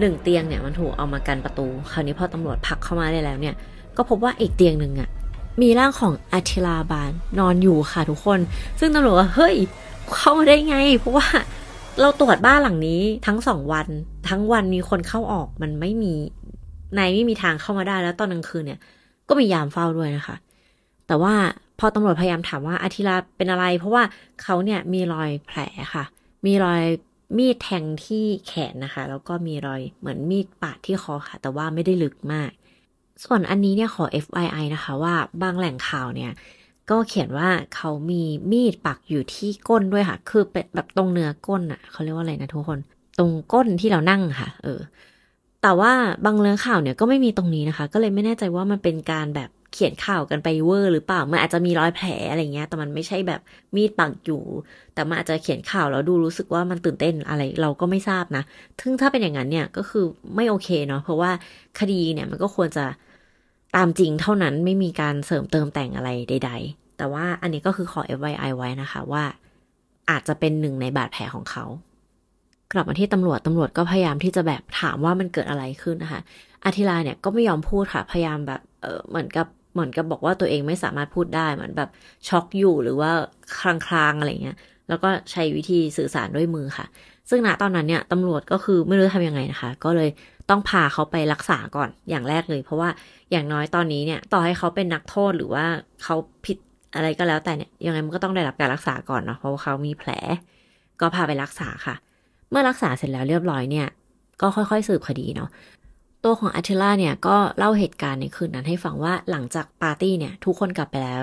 [0.00, 3.54] หนึ่งเตียงเนี่ยมันถูกเอามากันประตู คราวนี้พอตำรวจผลักเข้ามาได้แล้วเนี่ย
[3.96, 5.08] ก็พบว่าอีกเตียงหนึ่งอะ
[5.62, 8.40] มีร่างของอาทิลาบานนอนอยู่ค่ะทุกคน
[8.78, 9.54] ซึ่งตำรวจว่าเฮ้ย
[10.16, 11.26] เข้ามาได้ไง เพราะว่า
[12.00, 13.86] เราตรวจบ้านหลังนี้ทั้งสองวัน
[14.28, 16.12] ทั้งวันมีคนเข้าออกมันไม่มี
[16.98, 18.80] นายไม่มีทางเข้ามาได้แล้วตอนกลางคืนเนี่ย
[19.28, 20.36] ก็มียามเฝ้าด้วยนะคะ
[21.06, 21.34] แต่ว่า
[21.84, 24.02] พอตำรวจพยายามถามว่าอาทิลาเป็นอะไร เพราะว่า
[24.42, 25.58] เขาเนี่ยมีรอยแผล
[25.94, 26.04] ค่ะ
[26.46, 26.82] มีรอย
[27.38, 32.50] มีดแทงที่แขนนะคะ แล้วก็มีรอยเหมือนมีดปาดที่คอค่ะ แต่ว่าไม่ได้ลึกมาก
[33.24, 36.32] ส่วนอันนี้เนี่ยขอ FYI นะคะว่าบางแหล่งข่าวเนี่ย
[36.90, 42.78] ก็เขียนว่าเขามีมีดปักอยู่ที่ก้นด้วยค่ะ คือเป็นแบบตรงเนื้อก้นอะ่ะเขาเรียกว่าอะไรนะทุกคน
[43.18, 44.80] ตรงก้นที่เรานั่งค่ะ เออ
[45.62, 45.92] แต่ว่า
[46.24, 53.40] บางเรื่องข่าวเนี่ยก็ไม่มีตรงนี้นะคะ ก็เลยไม่แน่ใจว่ามันเป็นการแบบ เขียนข่าวกันไปเวอร์หรือเปล่า มันอาจจะมีรอยแผลอะไรเงี้ย แต่มันไม่ใช่แบบ
[53.74, 54.42] มีดปักอยู่
[54.94, 58.42] แต่มันอาจจะเขียนข่าวแล้วดูรู้สึกว่ามันตื่นเต้นอะไรเราก็ไม่ทราบนะ
[58.80, 60.04] ซึ่งถ้าเป็นอย่างนั้นเนี่ยก็คือ
[60.36, 61.30] ไม่โอเคเนาะ เพราะว่า
[61.80, 62.84] คดีเนี่ยมันก็ควรจะ
[63.76, 69.24] ตามจริงเท่านั้นไม่มีการเสริมเติมแต่งอะไรใด ๆ แต่ว่าอันนี้ก็คือขอ FYI ไว้นะคะว่า
[70.10, 71.64] อาจจะเป็นหนึ่งในบาดแผลของเขา
[72.72, 76.20] กลับมาที่ตำรวจตำรวจก็พยายามที่จะแบบถามว่ามันเกิดอะไรขึ้นนะคะ
[76.64, 81.90] อาทิลาเนี่ยก็ไม่ยอมพูดค่ะ พยายามแบบเออเหมือนกับ เหมือนกับบอกว่าตัวเองไม่สามารถพูดได้เหมือนแบบ
[82.28, 83.10] ช็อกอยู่หรือว่า
[83.58, 83.60] ค
[83.94, 84.56] ลางๆอะไรเงี้ย
[84.88, 86.86] แล้วก็ใช้วิธีสื่อสารด้วยมือค่ะ
[87.30, 90.10] ซึ่งณตอนนั้นเนี่ยตำรวจก็คือไม่รู้ทำยังไงนะคะ ก็เลย
[90.50, 92.88] ต้องพาเขาไปรักษาก่อนอย่างแรกเลย เพราะว่า
[93.32, 95.64] อย่างน้อยตอนนี้เนี่ยต่อให้เขาเป็นนักโทษหรือว่า
[96.02, 96.58] เขาผิด
[96.94, 100.10] อะไรก็แล้วแต่เนี่ยยังไงมันก็ต้องได้รับการรักษาก่อนเนาะเพราะว่าเขามีแผล
[101.00, 101.94] ก็พาไปรักษาค่ะ
[102.50, 103.86] เมื่อรักษาเสร็จแล้วเรียบร้อยเนี่ย
[104.40, 105.48] ก็ค่อยๆสืบคดีเนาะ
[106.24, 111.22] ตัวของอัติล่าเนี่ยก็เล่าเหตุการณ์ในคืนนั้นให้ฟังว่าหลังจากปาร์ตี้เนี่ยทุกคนกลับไปแล้ว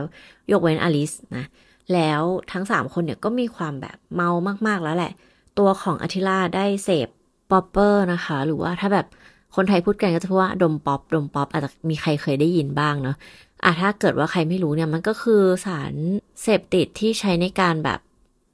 [0.52, 1.46] ยกเว้นอลิสนะ
[1.94, 4.30] แล้วทั้งสามคนเนี่ยก็มีความแบบเมา
[4.68, 5.12] มากๆแล้วแหละ
[5.60, 7.08] ตัวของอัติล่าได้เสพ
[7.52, 9.08] popper นะคะ หรือว่าถ้าแบบ
[9.56, 13.16] คนไทยพูดกันก็จะพูดว่าดมป๊อปดมป๊อปอาจจะมีใครเคยได้ยินบ้างเนาะ
[13.64, 15.94] อะถ้าเกิดว่าใครไม่รู้เนี่ยมันก็คือสาร
[16.42, 18.00] เสพติดที่ใช้ในการแบบ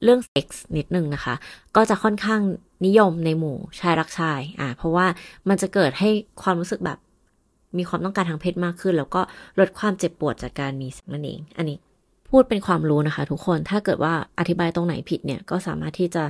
[0.03, 1.35] เรื่องเซ็กส์นิดนึงนะคะ
[1.75, 2.41] ก็จะค่อนข้าง
[2.85, 5.05] นิยมในหมู่ชายรักชาย อะเพราะว่า
[5.49, 6.09] มันจะเกิดให้
[6.41, 6.97] ความรู้สึกแบบ
[7.77, 9.21] มีความต้องการทางเพศมากขึ้น แล้วก็
[9.59, 11.77] ลดความเจ็บปวดจากการมีนั่นเอง อันนี้
[12.29, 16.23] พูดเป็นความรู้นะคะ ทุกคน ถ้าเกิดว่าอธิบายตรงไหนผิดเนี่ย ก็สามารถที่จะ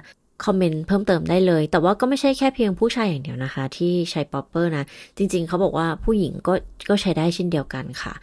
[0.45, 4.85] คอมเมนต์เพิ่มเติมได้เลย แต่ว่าก็ไม่ใช่แค่เพียงผู้ชายอย่างเดียวนะคะ ที่ใช้ popper นะ
[5.17, 6.53] จริง ๆ เขาบอกว่าผู้หญิงก็
[6.89, 8.13] ก็ใช้ได้เช่นเดียวกันค่ะ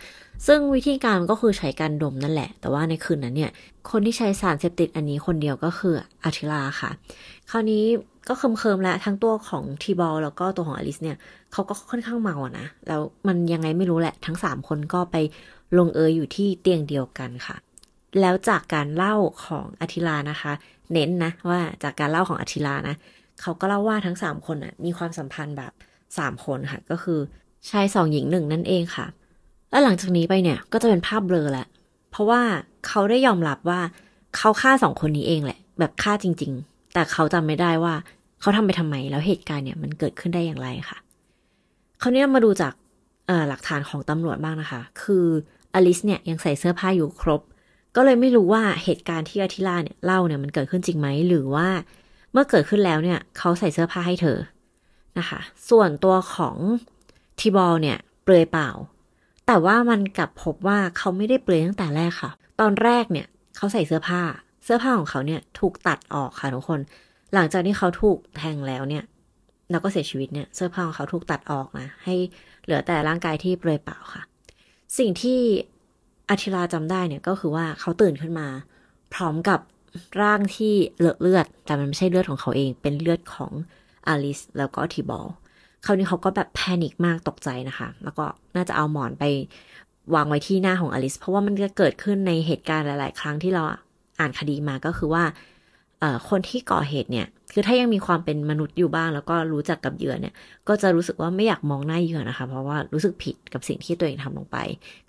[0.46, 3.50] ซึ่งวิธีการก็คือใช้การดมนั่นแหละ แต่ว่าในคืนนั้นเนี่ย
[3.90, 6.90] คนที่ใช้สารเสพติดอันนี้คนเดียวก็คืออาทิลาค่ะ
[7.50, 7.84] คราวนี้
[8.28, 11.16] ก็เคิมๆแล้วทั้งตัวของทีบอลแล้วก็ตัวของอลิสเนี่ย
[11.52, 15.16] เขาก็ค่อนข้างเมาอะนะ แล้วมันยังไงไม่รู้แหละ ทั้งสามคนก็ไป
[15.78, 17.56] ลงเอยอยู่ที่เตียงเดียวกันค่ะ
[18.20, 20.52] แล้วจากการเล่าของอาทิลานะคะ
[20.92, 22.94] เน้นนะว่าจากการเล่าของอาทิลานะ
[23.40, 25.72] เขาก็เล่าว่าทั้งสามคนอะมีความสัมพันธ์แบบ
[26.18, 27.18] สามคนค่ะ ก็คือ
[27.70, 29.06] ชายสองหญิงหนึ่งนั่นเองค่ะ
[29.70, 31.66] แล้วหลังจากนี้ไปเนี่ยก็จะเป็นภาพเบลอแหละ
[32.10, 32.40] เพราะว่า
[32.86, 33.80] เขาได้ยอมรับว่า
[34.36, 37.94] เขาฆ่าสองคนนี้เองแหละ แบบฆ่าจริง ๆ แต่เขาจำไม่ได้ว่า
[38.40, 40.98] เขาทำไปทำไม แล้วเหตุการณ์เนี่ยมันเกิดขึ้นได้อย่างไรค่ะ
[42.02, 42.72] คราวนี้มาดูจาก
[43.48, 45.26] หลักฐานของตำรวจบ้างนะคะ คือ
[45.74, 47.40] อลิสเนี่ยยังใส่เสื้อผ้าอยู่ครบ
[47.96, 51.68] ก็เลยไม่รู้ว่าเหตุการณ์ที่อาทิล่าเนี่ยเล่าเนี่ยมันเกิดขึ้นจริงไหม หรือว่า
[52.32, 54.38] เมื่อเกิดขึ้นแล้วเนี่ยเขาใส่เสื้อผ้าให้เธอ
[55.18, 56.56] นะคะ ส่วนตัวของ
[57.38, 58.70] ทีบอลเนี่ยเปลือยเปล่า
[59.46, 63.26] แต่ว่ามันกลับพบว่าเขาไม่ได้เปลือยตั้งแต่แรกค่ะ ตอนแรกเนี่ย
[63.56, 64.22] เขาใส่เสื้อผ้า
[64.64, 66.80] เสื้อผ้าของเขาเนี่ยถูกตัดออกค่ะทุกคน
[67.34, 69.04] หลังจากที่เขาถูกแทงแล้วเนี่ย
[69.70, 72.14] แล้วก็เสียชีวิตเนี่ย เสื้อผ้าของเขาถูกตัดออกนะ ให้
[72.64, 74.22] เหลือแต่ร่างกายที่เปลือยเปล่าค่ะ
[74.98, 75.40] สิ่งที่
[76.28, 78.48] อาทิราจำได้เนี่ยก็คือว่าเขาตื่นขึ้นมา
[79.14, 79.60] พร้อมกับ
[80.22, 83.52] ร่างที่เลอะเลือด แต่มันไม่ใช่เลือดของเขาเอง เป็นเลือดของ
[84.08, 85.26] อลิสแล้วก็ทีบอล
[85.84, 88.24] คราวนี้เขาก็แบบแพนิคมากตกใจนะคะ แล้วก็
[88.56, 89.24] น่าจะเอาหมอนไป
[90.14, 93.62] วางไว้ที่หน้าของอลิส เพราะว่ามันจะเกิดขึ้นในเหตุการณ์หลาย ๆ ครั้งที่เรา
[94.18, 95.24] อ่านคดีมาก็คือว่า
[96.28, 100.34] คนที่ก่อเหตุเนี่ย คือถ้ายังมีความเป็นมนุษย์อยู่บ้าง แล้วก็รู้จักกับเหยื่อเนี่ย
[100.68, 104.56] ก็จะรู้สึกว่าไม่อยากมองหน้าเหยื่อนะคะ เพราะว่ารู้สึกผิดกับสิ่งที่ตัวเองทำลงไป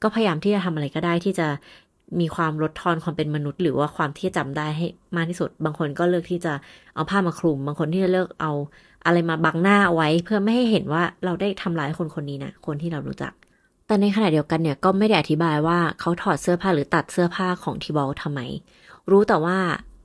[0.02, 1.48] ก็พยายามที่จะทำอะไรก็ได้ที่จะ
[2.20, 6.54] มีความลดทอนความเป็นมนุษย์ หรือว่าความที่จำได้ให้มากที่สุด บางคนก็เลือกที่จะ
[6.96, 8.52] เอาผ้ามาคลุม บางคนที่จะเลือกเอา
[9.06, 13.34] อะไรมาบังหน้าไว้เพื่อไม่ให้เห็นว่าเราได้ทำร้ายคนคนนี้นะคนที่เรารู้จัก
[13.88, 18.40] แต่ในขณะเดียวกันเนี่ยก็ไม่ได้อธิบายว่าเขาถอดเสื้อผ้าหรือตัดเสื้อผ้าของทีบอลทำไม
[19.12, 19.58] รู้แต่ว่า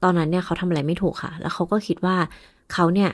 [0.03, 2.17] ตอนนั้นเนี่ยเขาทำอะไรไม่ถูกค่ะ แล้วเขาก็คิดว่า
[2.73, 3.11] เขาเนี่ย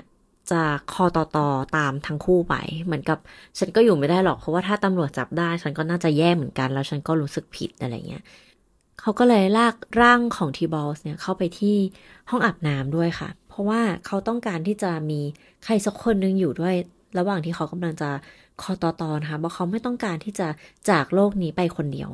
[0.50, 3.18] จะคอต่อต่อตามทั้งคู่ไป เหมือนกับ
[3.58, 8.22] ฉันก็อยู่ไม่ได้หรอก เพราะว่าถ้าตำรวจจับได้ ฉันก็น่าจะแย่เหมือนกัน แล้วฉันก็รู้สึกผิดอะไรเงี้ย
[9.00, 11.76] เขาก็เลยลากร่างของทีบอลส์เนี่ยเข้าไปที่
[12.30, 15.20] ห้องอาบน้ำด้วยค่ะ เพราะว่าเขาต้องการที่จะมี
[15.64, 16.74] ใครสักคนนึงอยู่ด้วย
[17.18, 18.10] ระหว่างที่เขากำลังจะ
[18.62, 20.48] คอต่อต่อนะคะเพราะเขาไม่ต้องการที่จะ
[20.90, 22.10] จากโลกนี้ไปคนเดียว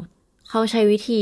[0.49, 1.21] เขาใช้วิธี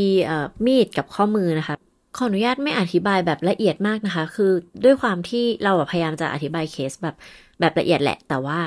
[0.67, 1.75] มีดกับข้อมือนะคะ
[2.19, 4.53] ขออนุญาตไม่อธิบายแบบละเอียดมากนะคะ คือ
[4.85, 7.17] ด้วยความที่เราพยายามจะอธิบายเคสแบบ
[7.61, 8.59] แบบละเอียดแหละ แต่ว่า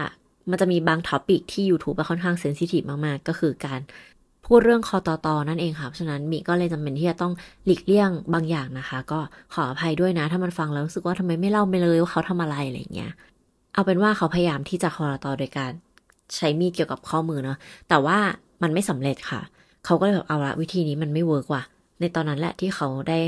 [0.49, 3.79] มันจะมีบาง topic ที่ YouTube ค่อนข้าง sensitive มาก ๆ ก็คือการ
[4.45, 7.33] พูดเรื่องคอตอตอนั่นเองค่ะ เพราะฉะนั้นมีก็เลยจำเป็นที่จะต้อง
[7.65, 9.19] หลีกเลี่ยงบางอย่างนะคะ ก็
[9.53, 13.11] ขออภัยด้วยนะ ถ้ามันฟังแล้วรู้สึกว่าทำไมไม่เล่าไปเลยว่าเขาทำอะไรอะไรเงี้ย
[13.73, 15.71] เอาเป็นว่าเขาพยายามที่จะคอตอโดยการ
[16.35, 17.57] ใช้มีดเกี่ยวกับข้อมือเนาะ
[17.89, 18.17] แต่ว่า
[18.63, 19.41] มันไม่สำเร็จค่ะ
[19.85, 21.63] เขาก็เลยแบบเอาละวิธีนี้มันไม่ work ว่ะ
[22.01, 23.19] ในตอนนั้นแหละที่เขาได้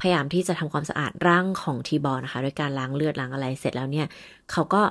[0.00, 4.06] พยายามที่จะทำความสะอาดร่างของทีบอลนะคะโดยการล้างเลือดล้างอะไรเสร็จแล้วเนี่ย
[4.52, 4.82] เขาก็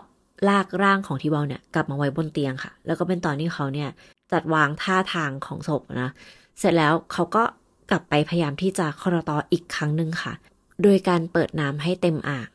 [0.49, 3.89] ลากร่างของทีบอลเนี่ยกลับมาไว้บนเตียงค่ะ แล้วก็เป็นตอนที่เขาเนี่ย
[4.31, 6.09] จัดวางท่าทางของศพนะ
[6.59, 7.43] เสร็จแล้วเขาก็
[7.89, 10.33] กลับไปพยายามที่จะคอรตออีกครั้งหนึ่งค่ะ
[10.83, 12.47] โดยการเปิดน้ำให้เต็มอ่าง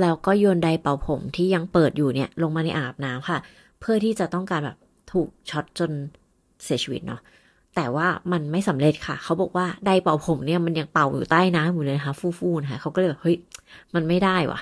[0.00, 3.38] แล้วก็โยนไดเป่าผมที่ยังเปิดอยู่เนี่ยลงมาในอาบน้ำค่ะ
[3.80, 4.78] เพื่อที่จะต้องการแบบ
[5.12, 5.90] ถูกช็อตจน
[6.64, 7.20] เสียชีวิตเนาะ
[7.76, 13.36] แต่ว่ามันไม่สำเร็จค่ะ เขาบอกว่าไดเป่าผมเนี่ยมันยังเป่าอยู่ใต้น้ำอยู่เลยนะคะฟู่ๆนะคะเขาก็เลยแบบเฮ้ย
[13.94, 14.60] มันไม่ได้ว่ะ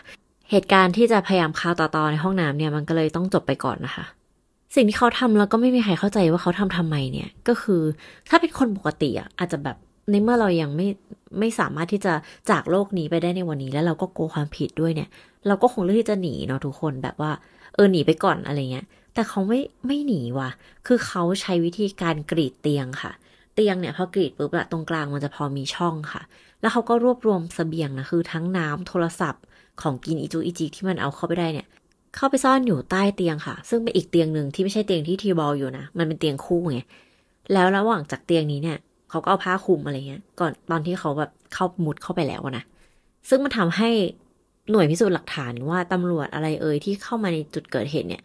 [0.50, 4.04] เหตุการณ์ที่จะพยายามคาวต่อๆในห้องน้ำเนี่ยมันก็เลยต้องจบไปก่อนนะคะ
[4.74, 7.82] สิ่งที่เขาทำแล้วก็ไม่มีใครเข้าใจว่าเขาทำทำไมเนี่ย ก็คือ
[8.28, 9.76] ถ้าเป็นคนปกติอะอาจจะแบบ
[10.10, 10.86] ในเมื่อเรายังไม่
[11.38, 12.12] ไม่สามารถที่จะ
[12.50, 15.08] จากโลกนี้ไปได้ในวันนี้แล้วเราก็โกวความผิดด้วยเนี่ย
[15.46, 17.30] เราก็คงเลือกที่จะหนีเนาะทุกคนแบบว่า
[17.74, 20.50] เออหนีไปก่อนอะไรเงี้ย แต่เขาไม่ไม่หนีว่ะ
[20.86, 23.12] คือเขาใช้วิธีการกรีดเตียงค่ะ
[23.54, 26.22] เตียงเนี่ยพอกรีดปุ๊บละตรงกลางมันจะพอมีช่องค่ะ
[26.60, 29.42] แล้วเขาก็รวบรวมสเสบียงนะคือทั้งน้ำโทรศัพท์
[29.82, 31.66] ของกินอีจูอีจิที่มันเอาเข้าไปได้เนี่ย
[32.16, 36.78] เข้าไปซ่อนอยู่ใต้เตียงค่ะ ซึ่งเป็นอีกเตียงหนึ่งที่ไม่ใช่เตียงที่ทีบอลอยู่นะ มันเป็นเตียงคู่ไง
[37.52, 38.78] แล้วระหว่างจากเตียงนี้เนี่ย
[39.10, 42.64] เขาก็เอาผ้าคลุมอะไรเงี้ย ก่อนตอนที่เขาแบบเข้ามุดเข้าไปแล้วนะ
[43.28, 43.90] ซึ่งมันทำให้
[44.70, 48.22] หน่วยพิสูจน์หลักฐานว่าตำรวจอะไรเอ่ยที่เข้ามาในจุดเกิดเหตุเนี่ย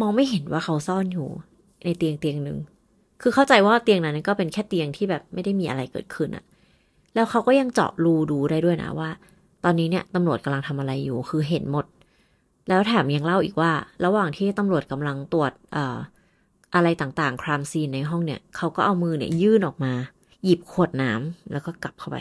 [0.00, 1.28] มองไม่เห็นว่าเขาซ่อนอยู่
[1.84, 2.58] ในเตียงเตียงหนึ่ง
[3.22, 6.44] คือเข้าใจว่าเตียงนั้นก็เป็นแค่เตียงที่แบบไม่ได้มีอะไรเกิดขึ้นอะ
[7.14, 9.10] แล้วเขาก็ยังเจาะรูดูได้ด้วยนะว่า
[9.64, 11.86] ตอนนี้เนี่ยตำรวจกำลังทำอะไรอยู่ คือเห็นหมด
[12.68, 13.72] แล้วแถมยังเล่าอีกว่า
[14.04, 15.78] ระหว่างที่ตำรวจกำลังตรวจอ
[16.74, 19.92] อะไรต่างๆ ครามซีนในห้องเนี่ย เขาก็เอามือเนี่ยยื่นออกมา
[20.44, 22.16] หยิบขวดน้ำแล้วก็กลับเข้าไป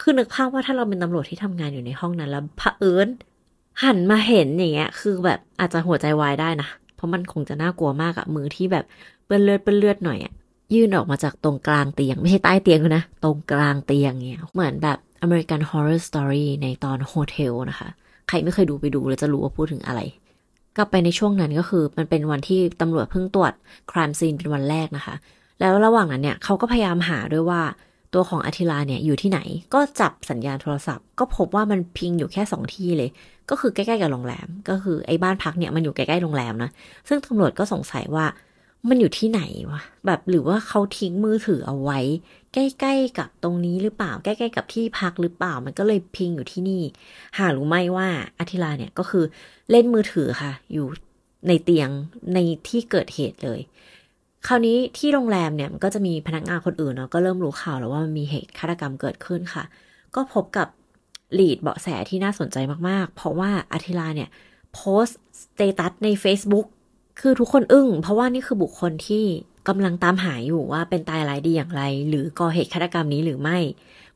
[0.00, 3.08] คือนึกภาพว่าถ้าเราเป็นตำรวจที่ทำงานอยู่ในห้องนั้น แล้วพะเอิญ
[3.82, 6.68] หันมาเห็นอย่างเงี้ย คือแบบอาจจะหัวใจวายได้นะ
[7.00, 8.84] เพราะมันคงจะน่ากลัวมากอะมือที่แบบ
[9.24, 10.32] เปื้อนเลือดเปื้อนเลือดหน่อยอะ
[10.74, 17.88] ยื่นออกมาจากตรงกลางเตียง ไม่ใช่ใต้เตียงนะ ตรงกลางเตียงเงี้ยเหมือนแบบ American Horror Story ในตอน Hotel นะคะ
[18.28, 20.00] ใครไม่เคยดูไปดูแล้วจะรู้ว่าพูดถึงอะไร
[20.76, 23.52] กลับไปในช่วงนั้นก็คือมันเป็นวันที่ตำรวจเพิ่งตรวจ
[23.90, 25.14] crime scene เป็นวันแรกนะคะ
[25.60, 27.62] แล้วระหว่างนั้นเนี่ยเขาก็พยายามหาด้วยว่า
[28.14, 29.40] ตัวของอาทิลาเนี่ยอยู่ที่ไหน
[29.74, 33.10] ก็จับสัญญาณโทรศัพท์ ก็พบว่ามัน ping อยู่แค่สองที่เลย
[33.50, 36.70] ก็คือใกล้ๆกับโรงแรม ก็คือไอ้บ้านพักเนี่ยมันอยู่ใกล้ๆโรงแรมนะ
[37.08, 38.26] ซึ่งตำรวจก็สงสัยว่า
[38.88, 42.00] มันอยู่ที่ไหนวะ แบบหรือว่าเขาทิ้งมือถือเอาไว้
[42.54, 46.82] ใกล้ๆกับตรงนี้หรือเปล่า ใกล้ๆกับที่พักหรือเปล่า มันก็เลยพิงอยู่ที่นี่
[47.38, 48.08] หารู้ไหมว่า
[48.38, 49.24] อาทิลาเนี่ยก็คือ
[49.70, 50.86] เล่นมือถือค่ะ อยู่
[51.48, 51.90] ในเตียง
[52.34, 53.60] ในที่เกิดเหตุเลย
[54.46, 59.64] คราวนี้ที่โรงแรมเนี่ยมันก็จะมีพนักงานคนอื่นเนาะก็เริ่มรู้ข่าวแล้วว่ามันมีเหตุฆาตกรรมเกิดขึ้นค่ะ
[60.14, 60.68] ก็พบกับ
[61.38, 62.56] ลีดเบาะแสที่น่าสนใจ
[62.88, 64.28] มากๆ เพราะว่าอาทิลาเนี่ย
[64.74, 66.66] โพสต์ status ใน Facebook
[67.20, 69.24] คือทุกคนอึ้ง เพราะว่านี่คือบุคคลที่
[69.68, 73.58] กำลังตามหาอยู่ว่าเป็นตายร้ายดีอย่างไร หรือก่อเหตุฆาตกรรมนี้หรือไม่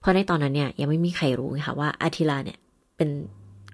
[0.01, 2.59] เพราะในตอนนั้นเนี่ยยังไม่มีใครรู้ค่ะว่าอาทิลาเนี่ย
[2.97, 3.11] เป็น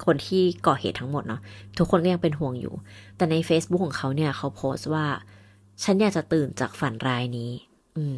[0.04, 1.40] คนที่ก่อเหตุทั้งหมดเนาะ
[1.78, 2.74] ทุกคนก็ยังเป็นห่วงอยู่
[3.16, 5.06] แต่ใน Facebook ของเขาเนี่ยเขาโพสต์ว่า
[5.82, 7.50] ฉันอยากจะตื่นจากฝันร้ายนี้
[7.96, 8.16] อืม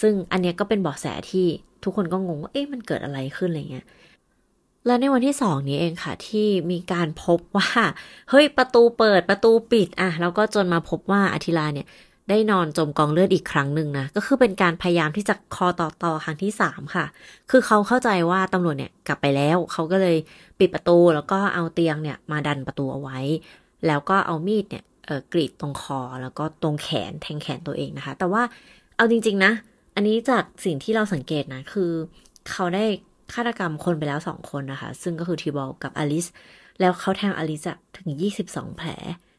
[0.00, 1.46] ซึ่งอันเนี้ยก็เป็นเบาะแสที่
[1.84, 3.86] ทุกคนก็งงว่าเอ๊ะมันเกิดอะไรขึ้นอะไรเงี้ย
[4.86, 7.70] แล้วในวันที่สองนี้เองค่ะ ที่มีการพบว่า
[8.30, 11.86] เฮ้ยประตูเปิดประตูปิดอะแล้วก็จนมาพบว่าอธิลาเนี่ย
[12.30, 17.06] ได้นอนจมกองเลือดอีกครั้งหนึ่งนะ ก็คือเป็นการพยายามที่จะคอต่อต่อครั้งที่สามค่ะ
[17.50, 20.16] คือเขาเข้าใจว่าตำรวจเนี่ยกลับไปแล้ว เขาก็เลย
[20.58, 23.18] ปิดประตูแล้วก็เอาเตียงเนี่ยมาดันประตูเอาไว้
[23.86, 28.42] แล้วก็เอามีดเนี่ยเออกรีดตรงคอแล้วก็ตรงแขนแทงแขนตัวเองนะคะ แต่ว่า
[28.96, 29.52] เอาจริง ๆ นะ
[29.94, 31.92] อันนี้จากสิ่งที่เราสังเกตนะ คือ
[32.50, 32.84] เขาได้
[33.34, 36.26] ฆาตกรรมคนไปแล้วสองคนนะคะ ซึ่งก็คือทีบอลกับอลิส
[36.80, 37.62] แล้วเขาแทงอลิส
[37.96, 38.88] ถึงยี่สิบสองแผล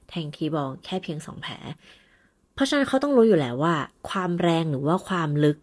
[0.10, 1.54] แทงทีบอลแค่เพียงสองแผล
[2.54, 3.76] เพราะฉะนั้นเขาต้องรู้อยู่แล้วว่า
[4.10, 5.58] ความแรงหรือว่าความลึก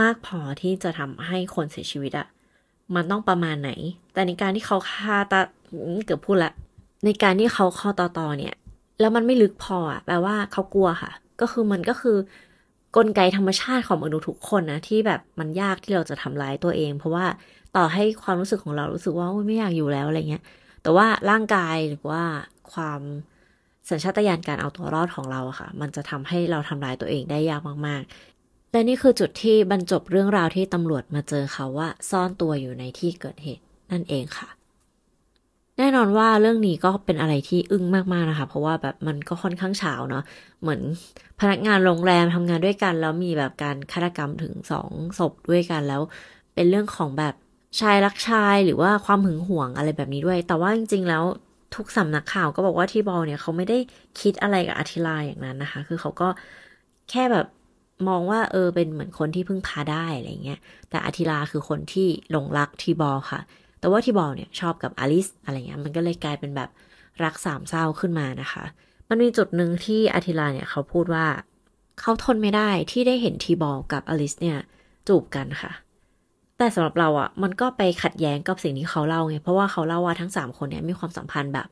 [0.00, 2.26] มากพอที่จะทำให้คนเสียชีวิตอะ
[2.94, 3.70] มันต้องประมาณไหน
[4.12, 5.40] แต่ในการที่เขาฆ่าตา
[6.04, 6.52] เกือบพูดละ
[7.04, 8.54] ในการที่เขาข้อต่อตอเนี่ย
[9.00, 12.16] แล้วมันไม่ลึกพออะแปลว่าเขากลัวค่ะ ก็คือมันก็คือ
[12.96, 17.26] กลไกธรรมชาติของมนุษย์ทุกคนนะที่แบบมันยากที่เราจะทำร้ายตัวเอง เพราะว่า
[17.76, 20.42] ต่อให้ความรู้สึกของเรารู้สึกว่าไม่อยากอยู่แล้วอะไรเงี้ย
[20.82, 22.22] แต่ว่าร่างกายหรือว่า
[22.72, 23.00] ความ
[23.90, 34.48] สัญชาตญาณการเอาตัวรอดของเราอะค่ะ มันจะทำให้เราทำลายตัวเองได้ยากมากๆ และนี่คือจุดที่บรรจบเรื่องราวที่ตำรวจมาเจอเขาว่าซ่อนตัวอยู่ในที่เกิดเหตุนั่นเองค่ะ
[35.78, 40.24] แน่นอนว่าเรื่องนี้ก็เป็นอะไรที่อึ้งมากๆนะคะ เพราะว่าแบบมันก็ค่อนข้างเฉาเนาะ
[40.62, 40.80] เหมือน
[41.40, 46.00] พนักงานโรงแรมทำงานด้วยกัน แล้วมีแบบการฆาตกรรมถึงสองศพด้วยกันแล้ว
[46.54, 47.34] เป็นเรื่องของแบบ
[47.80, 51.24] ชายรักชายหรือว่าความหึงหวงอะไรแบบนี้ด้วย แต่ว่าจริง ๆ แล้ว
[51.74, 53.78] ทุกสำนักข่าวก็บอกว่าที่บอลเนี่ยเขาไม่ได้
[54.20, 56.28] คิดอะไรกับอาทิลาอย่างนั้นนะคะ คือเขาก็
[57.10, 57.46] แค่แบบ
[58.08, 60.58] มองว่าเออเป็นเหมือนคนที่พึ่งพาได้อะไรเงี้ย
[60.90, 63.40] แต่อาทิลาคือคนที่หลงรักทีบอลค่ะ
[63.80, 66.70] แต่ว่าทีบอลเนี่ยชอบกับอลิสอะไรเงี้ย มันก็เลยกลายเป็นแบบ
[67.24, 68.64] รักสามเศร้าขึ้นมานะคะ
[69.08, 71.26] มันมีจุดหนึ่งที่อาทิลาเนี่ยเขาพูดว่า
[72.00, 74.58] เขาทนไม่ได้ที่ได้เห็นทีบอลกับอลิสเนี่ย
[75.08, 75.72] จูบกันค่ะ
[76.58, 81.68] แต่สำหรับเราอะ่ะ มันก็ไปขัดแย้งกับสิ่งที่เขาเล่าไง เพราะว่าเขาเล่าว่าทั้งสามคนเนี่ยมีความสัมพันธ์แบบ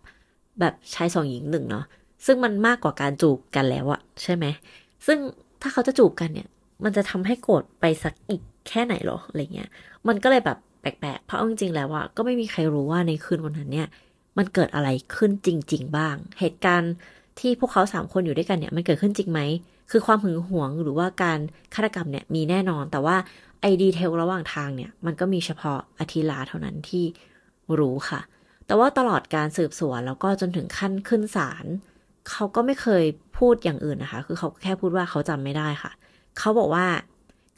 [0.60, 1.84] แบบชายสองหญิงหนึ่งเนาะ
[2.26, 4.44] ซึ่งมันมากกว่าการจูบกันแล้วอะใช่ไหม
[5.06, 5.18] ซึ่ง
[5.62, 6.48] ถ้าเขาจะจูบกันเนี่ย
[6.84, 9.68] มันจะทำให้โกรธไปสักอีกแค่ไหนหรออะไรเงี้ย
[10.08, 13.88] มันก็เลยแบบแปลกๆ เพราะจริงๆแล้วอะก็ไม่มีใครรู้ว่าในคืนวันนั้นเนี่ย
[14.38, 16.92] มันเกิดอะไรขึ้นจริง ๆ บ้าง เหตุการณ์
[17.38, 19.40] ที่พวกเขาสามคนอยู่ด้วยกันเนี่ยมันเกิดขึ้นจริงไหม
[19.90, 21.38] คือความหึงหวงหรือว่าการ
[21.74, 23.16] ฆาตกรรมเนี่ยมีแน่นอน แต่ว่า
[23.62, 27.04] ไอดีเทลระหว่างทางเนี่ย มันก็มีเฉพาะอธิลาเท่านั้นที่
[27.78, 28.20] รู้ค่ะ
[28.66, 31.64] แต่ว่าตลอดการสืบสวนแล้วก็จนถึงขั้นขึ้นศาล
[32.30, 33.04] เขาก็ไม่เคย
[33.38, 35.92] พูดอย่างอื่นนะคะ คือเขาแค่พูดว่าเขาจำไม่ได้ค่ะ
[36.38, 36.86] เขาบอกว่า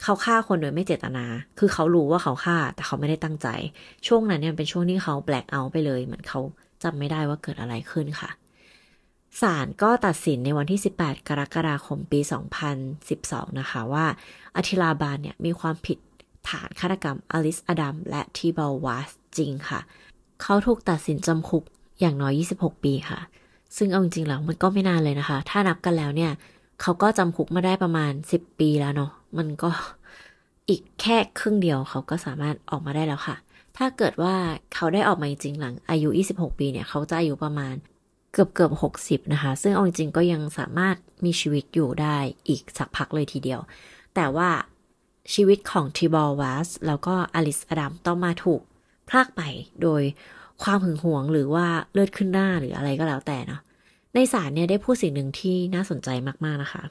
[0.03, 1.25] เขาฆ่าคนโดยไม่เจตนา
[1.59, 3.47] คือเขารู้ว่าเขาฆ่า แต่เขาไม่ได้ตั้งใจ
[4.07, 6.39] ช่วงนั้นเนี่ยเป็นช่วงที่เขาแบล็คเอาไปเลย เหมือนเขา
[6.83, 8.29] จำไม่ได้ว่าเกิดอะไรขึ้นค่ะ
[9.41, 12.19] ศาลก็ตัดสินในวันที่ 18 กรกฎาคมปี
[12.89, 14.05] 2012 นะคะว่า
[14.55, 15.97] อธิลาบานเนี่ยมีความผิด
[16.49, 19.79] ฐานฆาตกรรมอลิสอดัมและทีบอลวาสจริงค่ะ
[20.41, 21.63] เขาถูกตัดสินจำคุก
[21.99, 23.19] อย่างน้อย 26 ปีค่ะ
[23.77, 26.31] ซึ่งเอาจริงๆแล้วมันก็ไม่นานเลยนะคะ ถ้านับกันแล้วเนี่ย
[26.81, 29.69] เขาก็จำคุกมาได้ประมาณ 10 ปีแล้วเนาะ มันก็
[30.69, 33.35] อีกแค่ครึ่งเดียวเขาก็สามารถออกมาได้แล้วค่ะ
[33.77, 34.35] ถ้าเกิดว่า
[34.73, 37.75] เขาได้ออกมาจริงหลังอายุ 26 ปีเนี่ย เขาจะอายุประมาณ
[38.35, 40.95] เกือบเกือบ60นะคะ ซึ่งเอาจริงก็ยังสามารถ
[41.25, 42.17] มีชีวิตอยู่ได้
[42.47, 43.59] อีกสักพักเลยทีเดียว
[44.15, 44.49] แต่ว่า
[45.33, 48.61] ชีวิตของทีบอลวัสแล้วก็อลิสอดัมต้องมาถูก
[49.09, 49.41] พลากไป
[49.81, 50.01] โดย
[50.63, 53.61] ความหึงหวงหรือว่าเลือดขึ้นหน้าหรืออะไรก็แล้วแต่เนาะ
[54.13, 56.09] ในศาลเนี่ยได้พูดสิ่งหนึ่งที่น่าสนใจ
[56.45, 56.83] มากๆนะคะ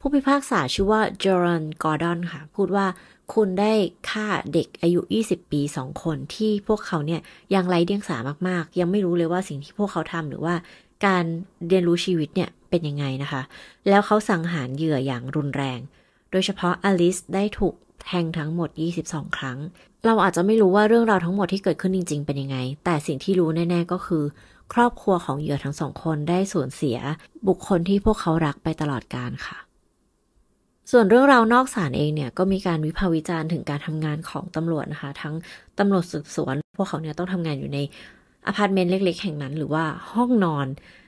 [0.00, 2.86] ผู้พิพากษาชื่อว่าจอรันกอร์ดอนค่ะ พูดว่า
[3.34, 3.72] คุณได้
[4.10, 7.20] ฆ่าเด็กอายุ 20 ปีสองคนที่พวกเขาเนี่ย
[7.54, 8.16] ยังไร้เดียงสา
[8.48, 10.54] มากๆ ยังไม่รู้เลยว่าสิ่งที่พวกเขาทำหรือว่า
[11.04, 11.24] การ
[11.68, 13.42] เรียนรู้ชีวิตเนี่ยเป็นยังไงนะคะ
[13.88, 15.80] แล้วเขาสังหารเหยื่ออย่างรุนแรง
[16.30, 18.70] โดยเฉพาะอลิสได้ถูกแทงทั้งหมด
[19.02, 19.58] 22 ครั้ง
[20.04, 24.24] เราอาจจะไม่รู้ว่าเรื่องราวทั้งหมดที่เกิดขึ้นจริง ๆ เป็นยังไง แต่สิ่งที่รู้แน่ ๆ ก็คือ
[24.74, 26.98] ครอบครัวของเหยื่อทั้งสองคนได้สูญเสีย
[27.48, 29.58] บุคคลที่พวกเขารักไปตลอดกาลค่ะ
[30.90, 35.34] ส่วนเรื่องราวนอกศาลเองเนี่ยก็มีการวิพากษ์วิจารณ์ถึงการทำงานของตำรวจนะคะ ทั้ง
[35.78, 37.78] ตำรวจสืบสวน พวกเขาเนี่ยต้องทำงานอยู่ใน
[38.46, 40.66] อพาร์ตเมนต์เล็ก ๆ แห่งนั้น หรือว่าห้องนอน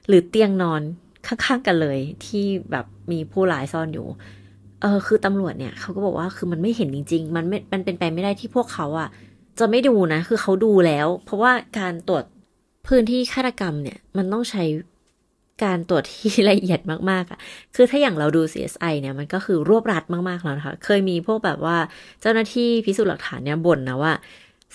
[0.08, 0.80] หรือเตียงนอน
[1.26, 4.06] ข้างๆกันเลย ที่แบบมีผู้ร้ายซ่อนอยู่
[4.82, 9.08] เออคือตำรวจเนี่ยเขาก็บอกว่าคือมันไม่เห็นจริง ๆ มันไม่มันเป็นไปไม่ได้ที่พวกเขาอะ
[9.58, 12.24] จะไม่ดูนะ คือเขาดูแล้ว เพราะว่าการตรวจ
[12.86, 14.64] พื้นที่ฆาตกรรมเนี่ย มันต้องใช้
[15.64, 17.38] การตรวจที่ละเอียดมากๆอะ
[17.74, 21.76] คือถ้าอย่างเราดู CSI เนี่ยมันก็คือรวบรัดมากๆแล้วนะคะ เคยมีพวกแบบว่า
[22.20, 24.12] เจ้าหน้าที่พิสูจน์หลักฐานเนี่ยบ่นนะว่า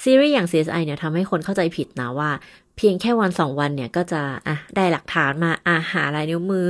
[0.02, 2.30] ซีรีส์อย่าง CSI เนี่ยทำให้คนเข้าใจผิดนะว่า
[2.78, 6.66] เพียงแค่วันสองวันเนี่ยก็จะอะได้หลักฐานมาอะหาลายนิ้วมือ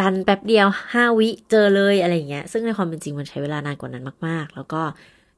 [0.00, 4.82] รันแป๊บเดียวห้าวิเจอเลยอะไรเงี้ย ซึ่งในความเป็นจริงมันใช้เวลานานกว่านั้นมาก ๆ แล้วก็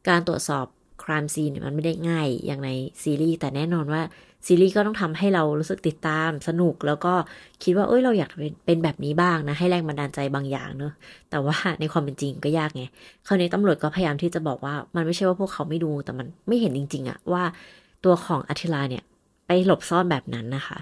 [0.08, 0.66] การตรวจสอบ
[1.02, 2.70] ครามซีนเนี่ยมันไม่ได้ง่ายอย่างใน
[3.02, 4.02] ซีรีส์แต่แน่นอนว่า
[4.46, 7.14] ซีรีส์ก็ต้องทำให้เรารู้สึกติดตามสนุก แล้วก็
[7.62, 10.92] คิดว่าเอ้ยเราอยากเป็นเป็นแบบนี้บ้างนะ ให้แรงบันดาลใจบางอย่างเนอะ
[11.30, 12.82] แต่ว่าในความเป็นจริงก็ยากไง
[13.26, 17.42] คราวนี้ตำรวจก็พยายามที่จะบอกว่ามันไม่ใช่ว่าพวกเขาไม่ดูแต่มันไม่เห็นจริง ๆอะว่า
[18.04, 19.04] ตัวของอัธิลาเนี่ย
[19.46, 20.78] ไปหลบซ่อนแบบนั้นนะคะ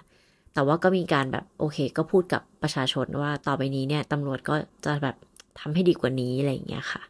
[0.54, 5.16] แต่ว่าก็มีการแบบโอเค ก็พูดกับประชาชนว่าต่อไปนี้เนี่ยตำรวจก็จะแบบ
[5.60, 7.02] ทำให้ดีกว่านี้อะไรอย่างเงี้ยค่ะ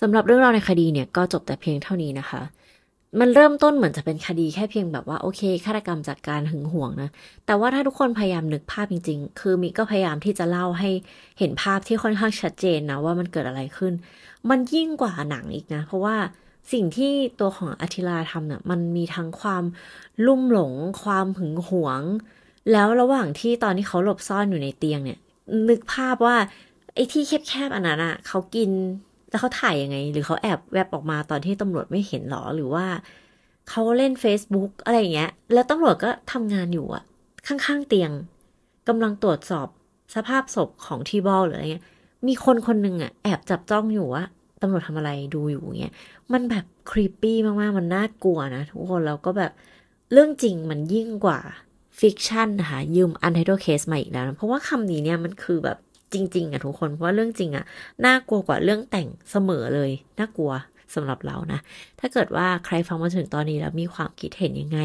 [0.00, 2.42] สำหรับเรื่องราวในคดีเนี่ยก็จบแต่เพียงเท่านี้นะคะ
[3.20, 7.10] มันเริ่มต้นเหมือนจะเป็นคดีแค่เพียงแบบว่าโอเคฆาตกรรมจากการหึงหวงนะ
[7.46, 10.90] แต่ว่าถ้าทุกคนพยายามนึกภาพจริง ๆ คือมิก็พยายามที่จะเล่าให้
[11.38, 13.92] เห็นภาพที่ค่อนข้างชัดเจนนะว่ามันเกิดอะไรขึ้น
[14.50, 16.16] มันยิ่งกว่าหนังอีกนะ เพราะว่า
[16.72, 19.64] สิ่งที่ตัวของอธิลาทำเนี่ยมันมีทั้งความ
[20.26, 20.72] ลุ่มหลง
[21.02, 22.02] ความหึงหวง
[22.72, 25.18] แล้วระหว่างที่ตอนที่เขาหลบซ่อนอยู่ในเตียงเนี่ย
[25.68, 26.36] นึกภาพว่า
[26.94, 28.70] ไอ้ที่แคบๆอันนั้นอะเขากิน
[29.34, 32.86] แล้วเขาถ่ายยังไง หรือเขาแอบแวบออกมาตอนที่ตำรวจไม่เห็นหรอหรือว่า
[33.68, 37.02] เขาเล่น Facebook อะไรอย่างเงี้ย แล้วตำรวจก็ทำงานอยู่อะ
[37.46, 38.12] ข้างๆเตียง
[38.88, 39.68] กำลังตรวจสอบ
[40.14, 41.84] สภาพศพของทีบอลหรืออะไรเงี้ย
[42.26, 44.24] มีคนคนหนึ่งอะแอบจับจ้องอยู่ว่า
[44.62, 45.94] ตำรวจทำอะไรดูอยู่เงี้ย
[46.32, 49.52] มันแบบ creepy มากๆ มันน่ากลัวนะทุกคนแล้วก็แบบ
[50.12, 51.40] เรื่องจริงมันยิ่งกว่า
[52.00, 55.78] fiction นะคะยืม Untitled Case มาอีกแล้วนะเพราะว่าคำนี้เนี่ยมันคือแบบ
[56.14, 57.64] จริง ๆอะทุกคนเพราะว่าเรื่องจริงอะ
[58.04, 60.52] น่ากลัวกว่าเรื่องแต่งเสมอเลยน่ากลัว
[60.94, 61.58] สำหรับเรานะ
[62.00, 64.78] ถ้าเกิดว่าใครฟังมาถึงตอนนี้แล้วมีความคิดเห็นยังไง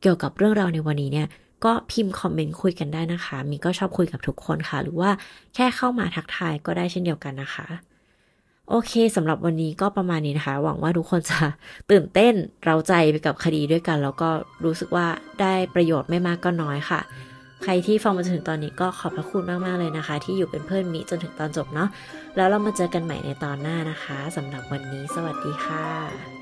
[0.00, 1.28] เกี่ยวกับเรื่องราวในวันนี้เนี่ย
[1.64, 5.10] ก็พิมพ์คอมเมนต์คุยกันได้นะคะ มีก็ชอบคุยกับทุกคนค่ะ หรือว่า
[5.54, 7.66] แค่เข้ามาทักทายก็ได้เช่นเดียวกันนะคะ
[8.68, 11.38] โอเคสำหรับวันนี้ก็ประมาณนี้นะคะ หวังว่าทุกคนจะ
[11.90, 14.28] ตื่นเต้นเราใจไปกับคดีด้วยกัน แล้วก็
[14.64, 15.06] รู้สึกว่า
[15.40, 17.00] ได้ประโยชน์ไม่มากก็น้อยค่ะ
[17.62, 21.88] ใครที่ฟังมาถึงตอนนี้ก็ขอบพระคุณมากๆเลยนะคะ ที่อยู่เป็นเพื่อนมิจนถึงตอนจบเนาะ
[22.36, 26.39] แล้วเรามาเจอกันใหม่ในตอนหน้านะคะสำหรับวันนี้ สวัสดีค่ะ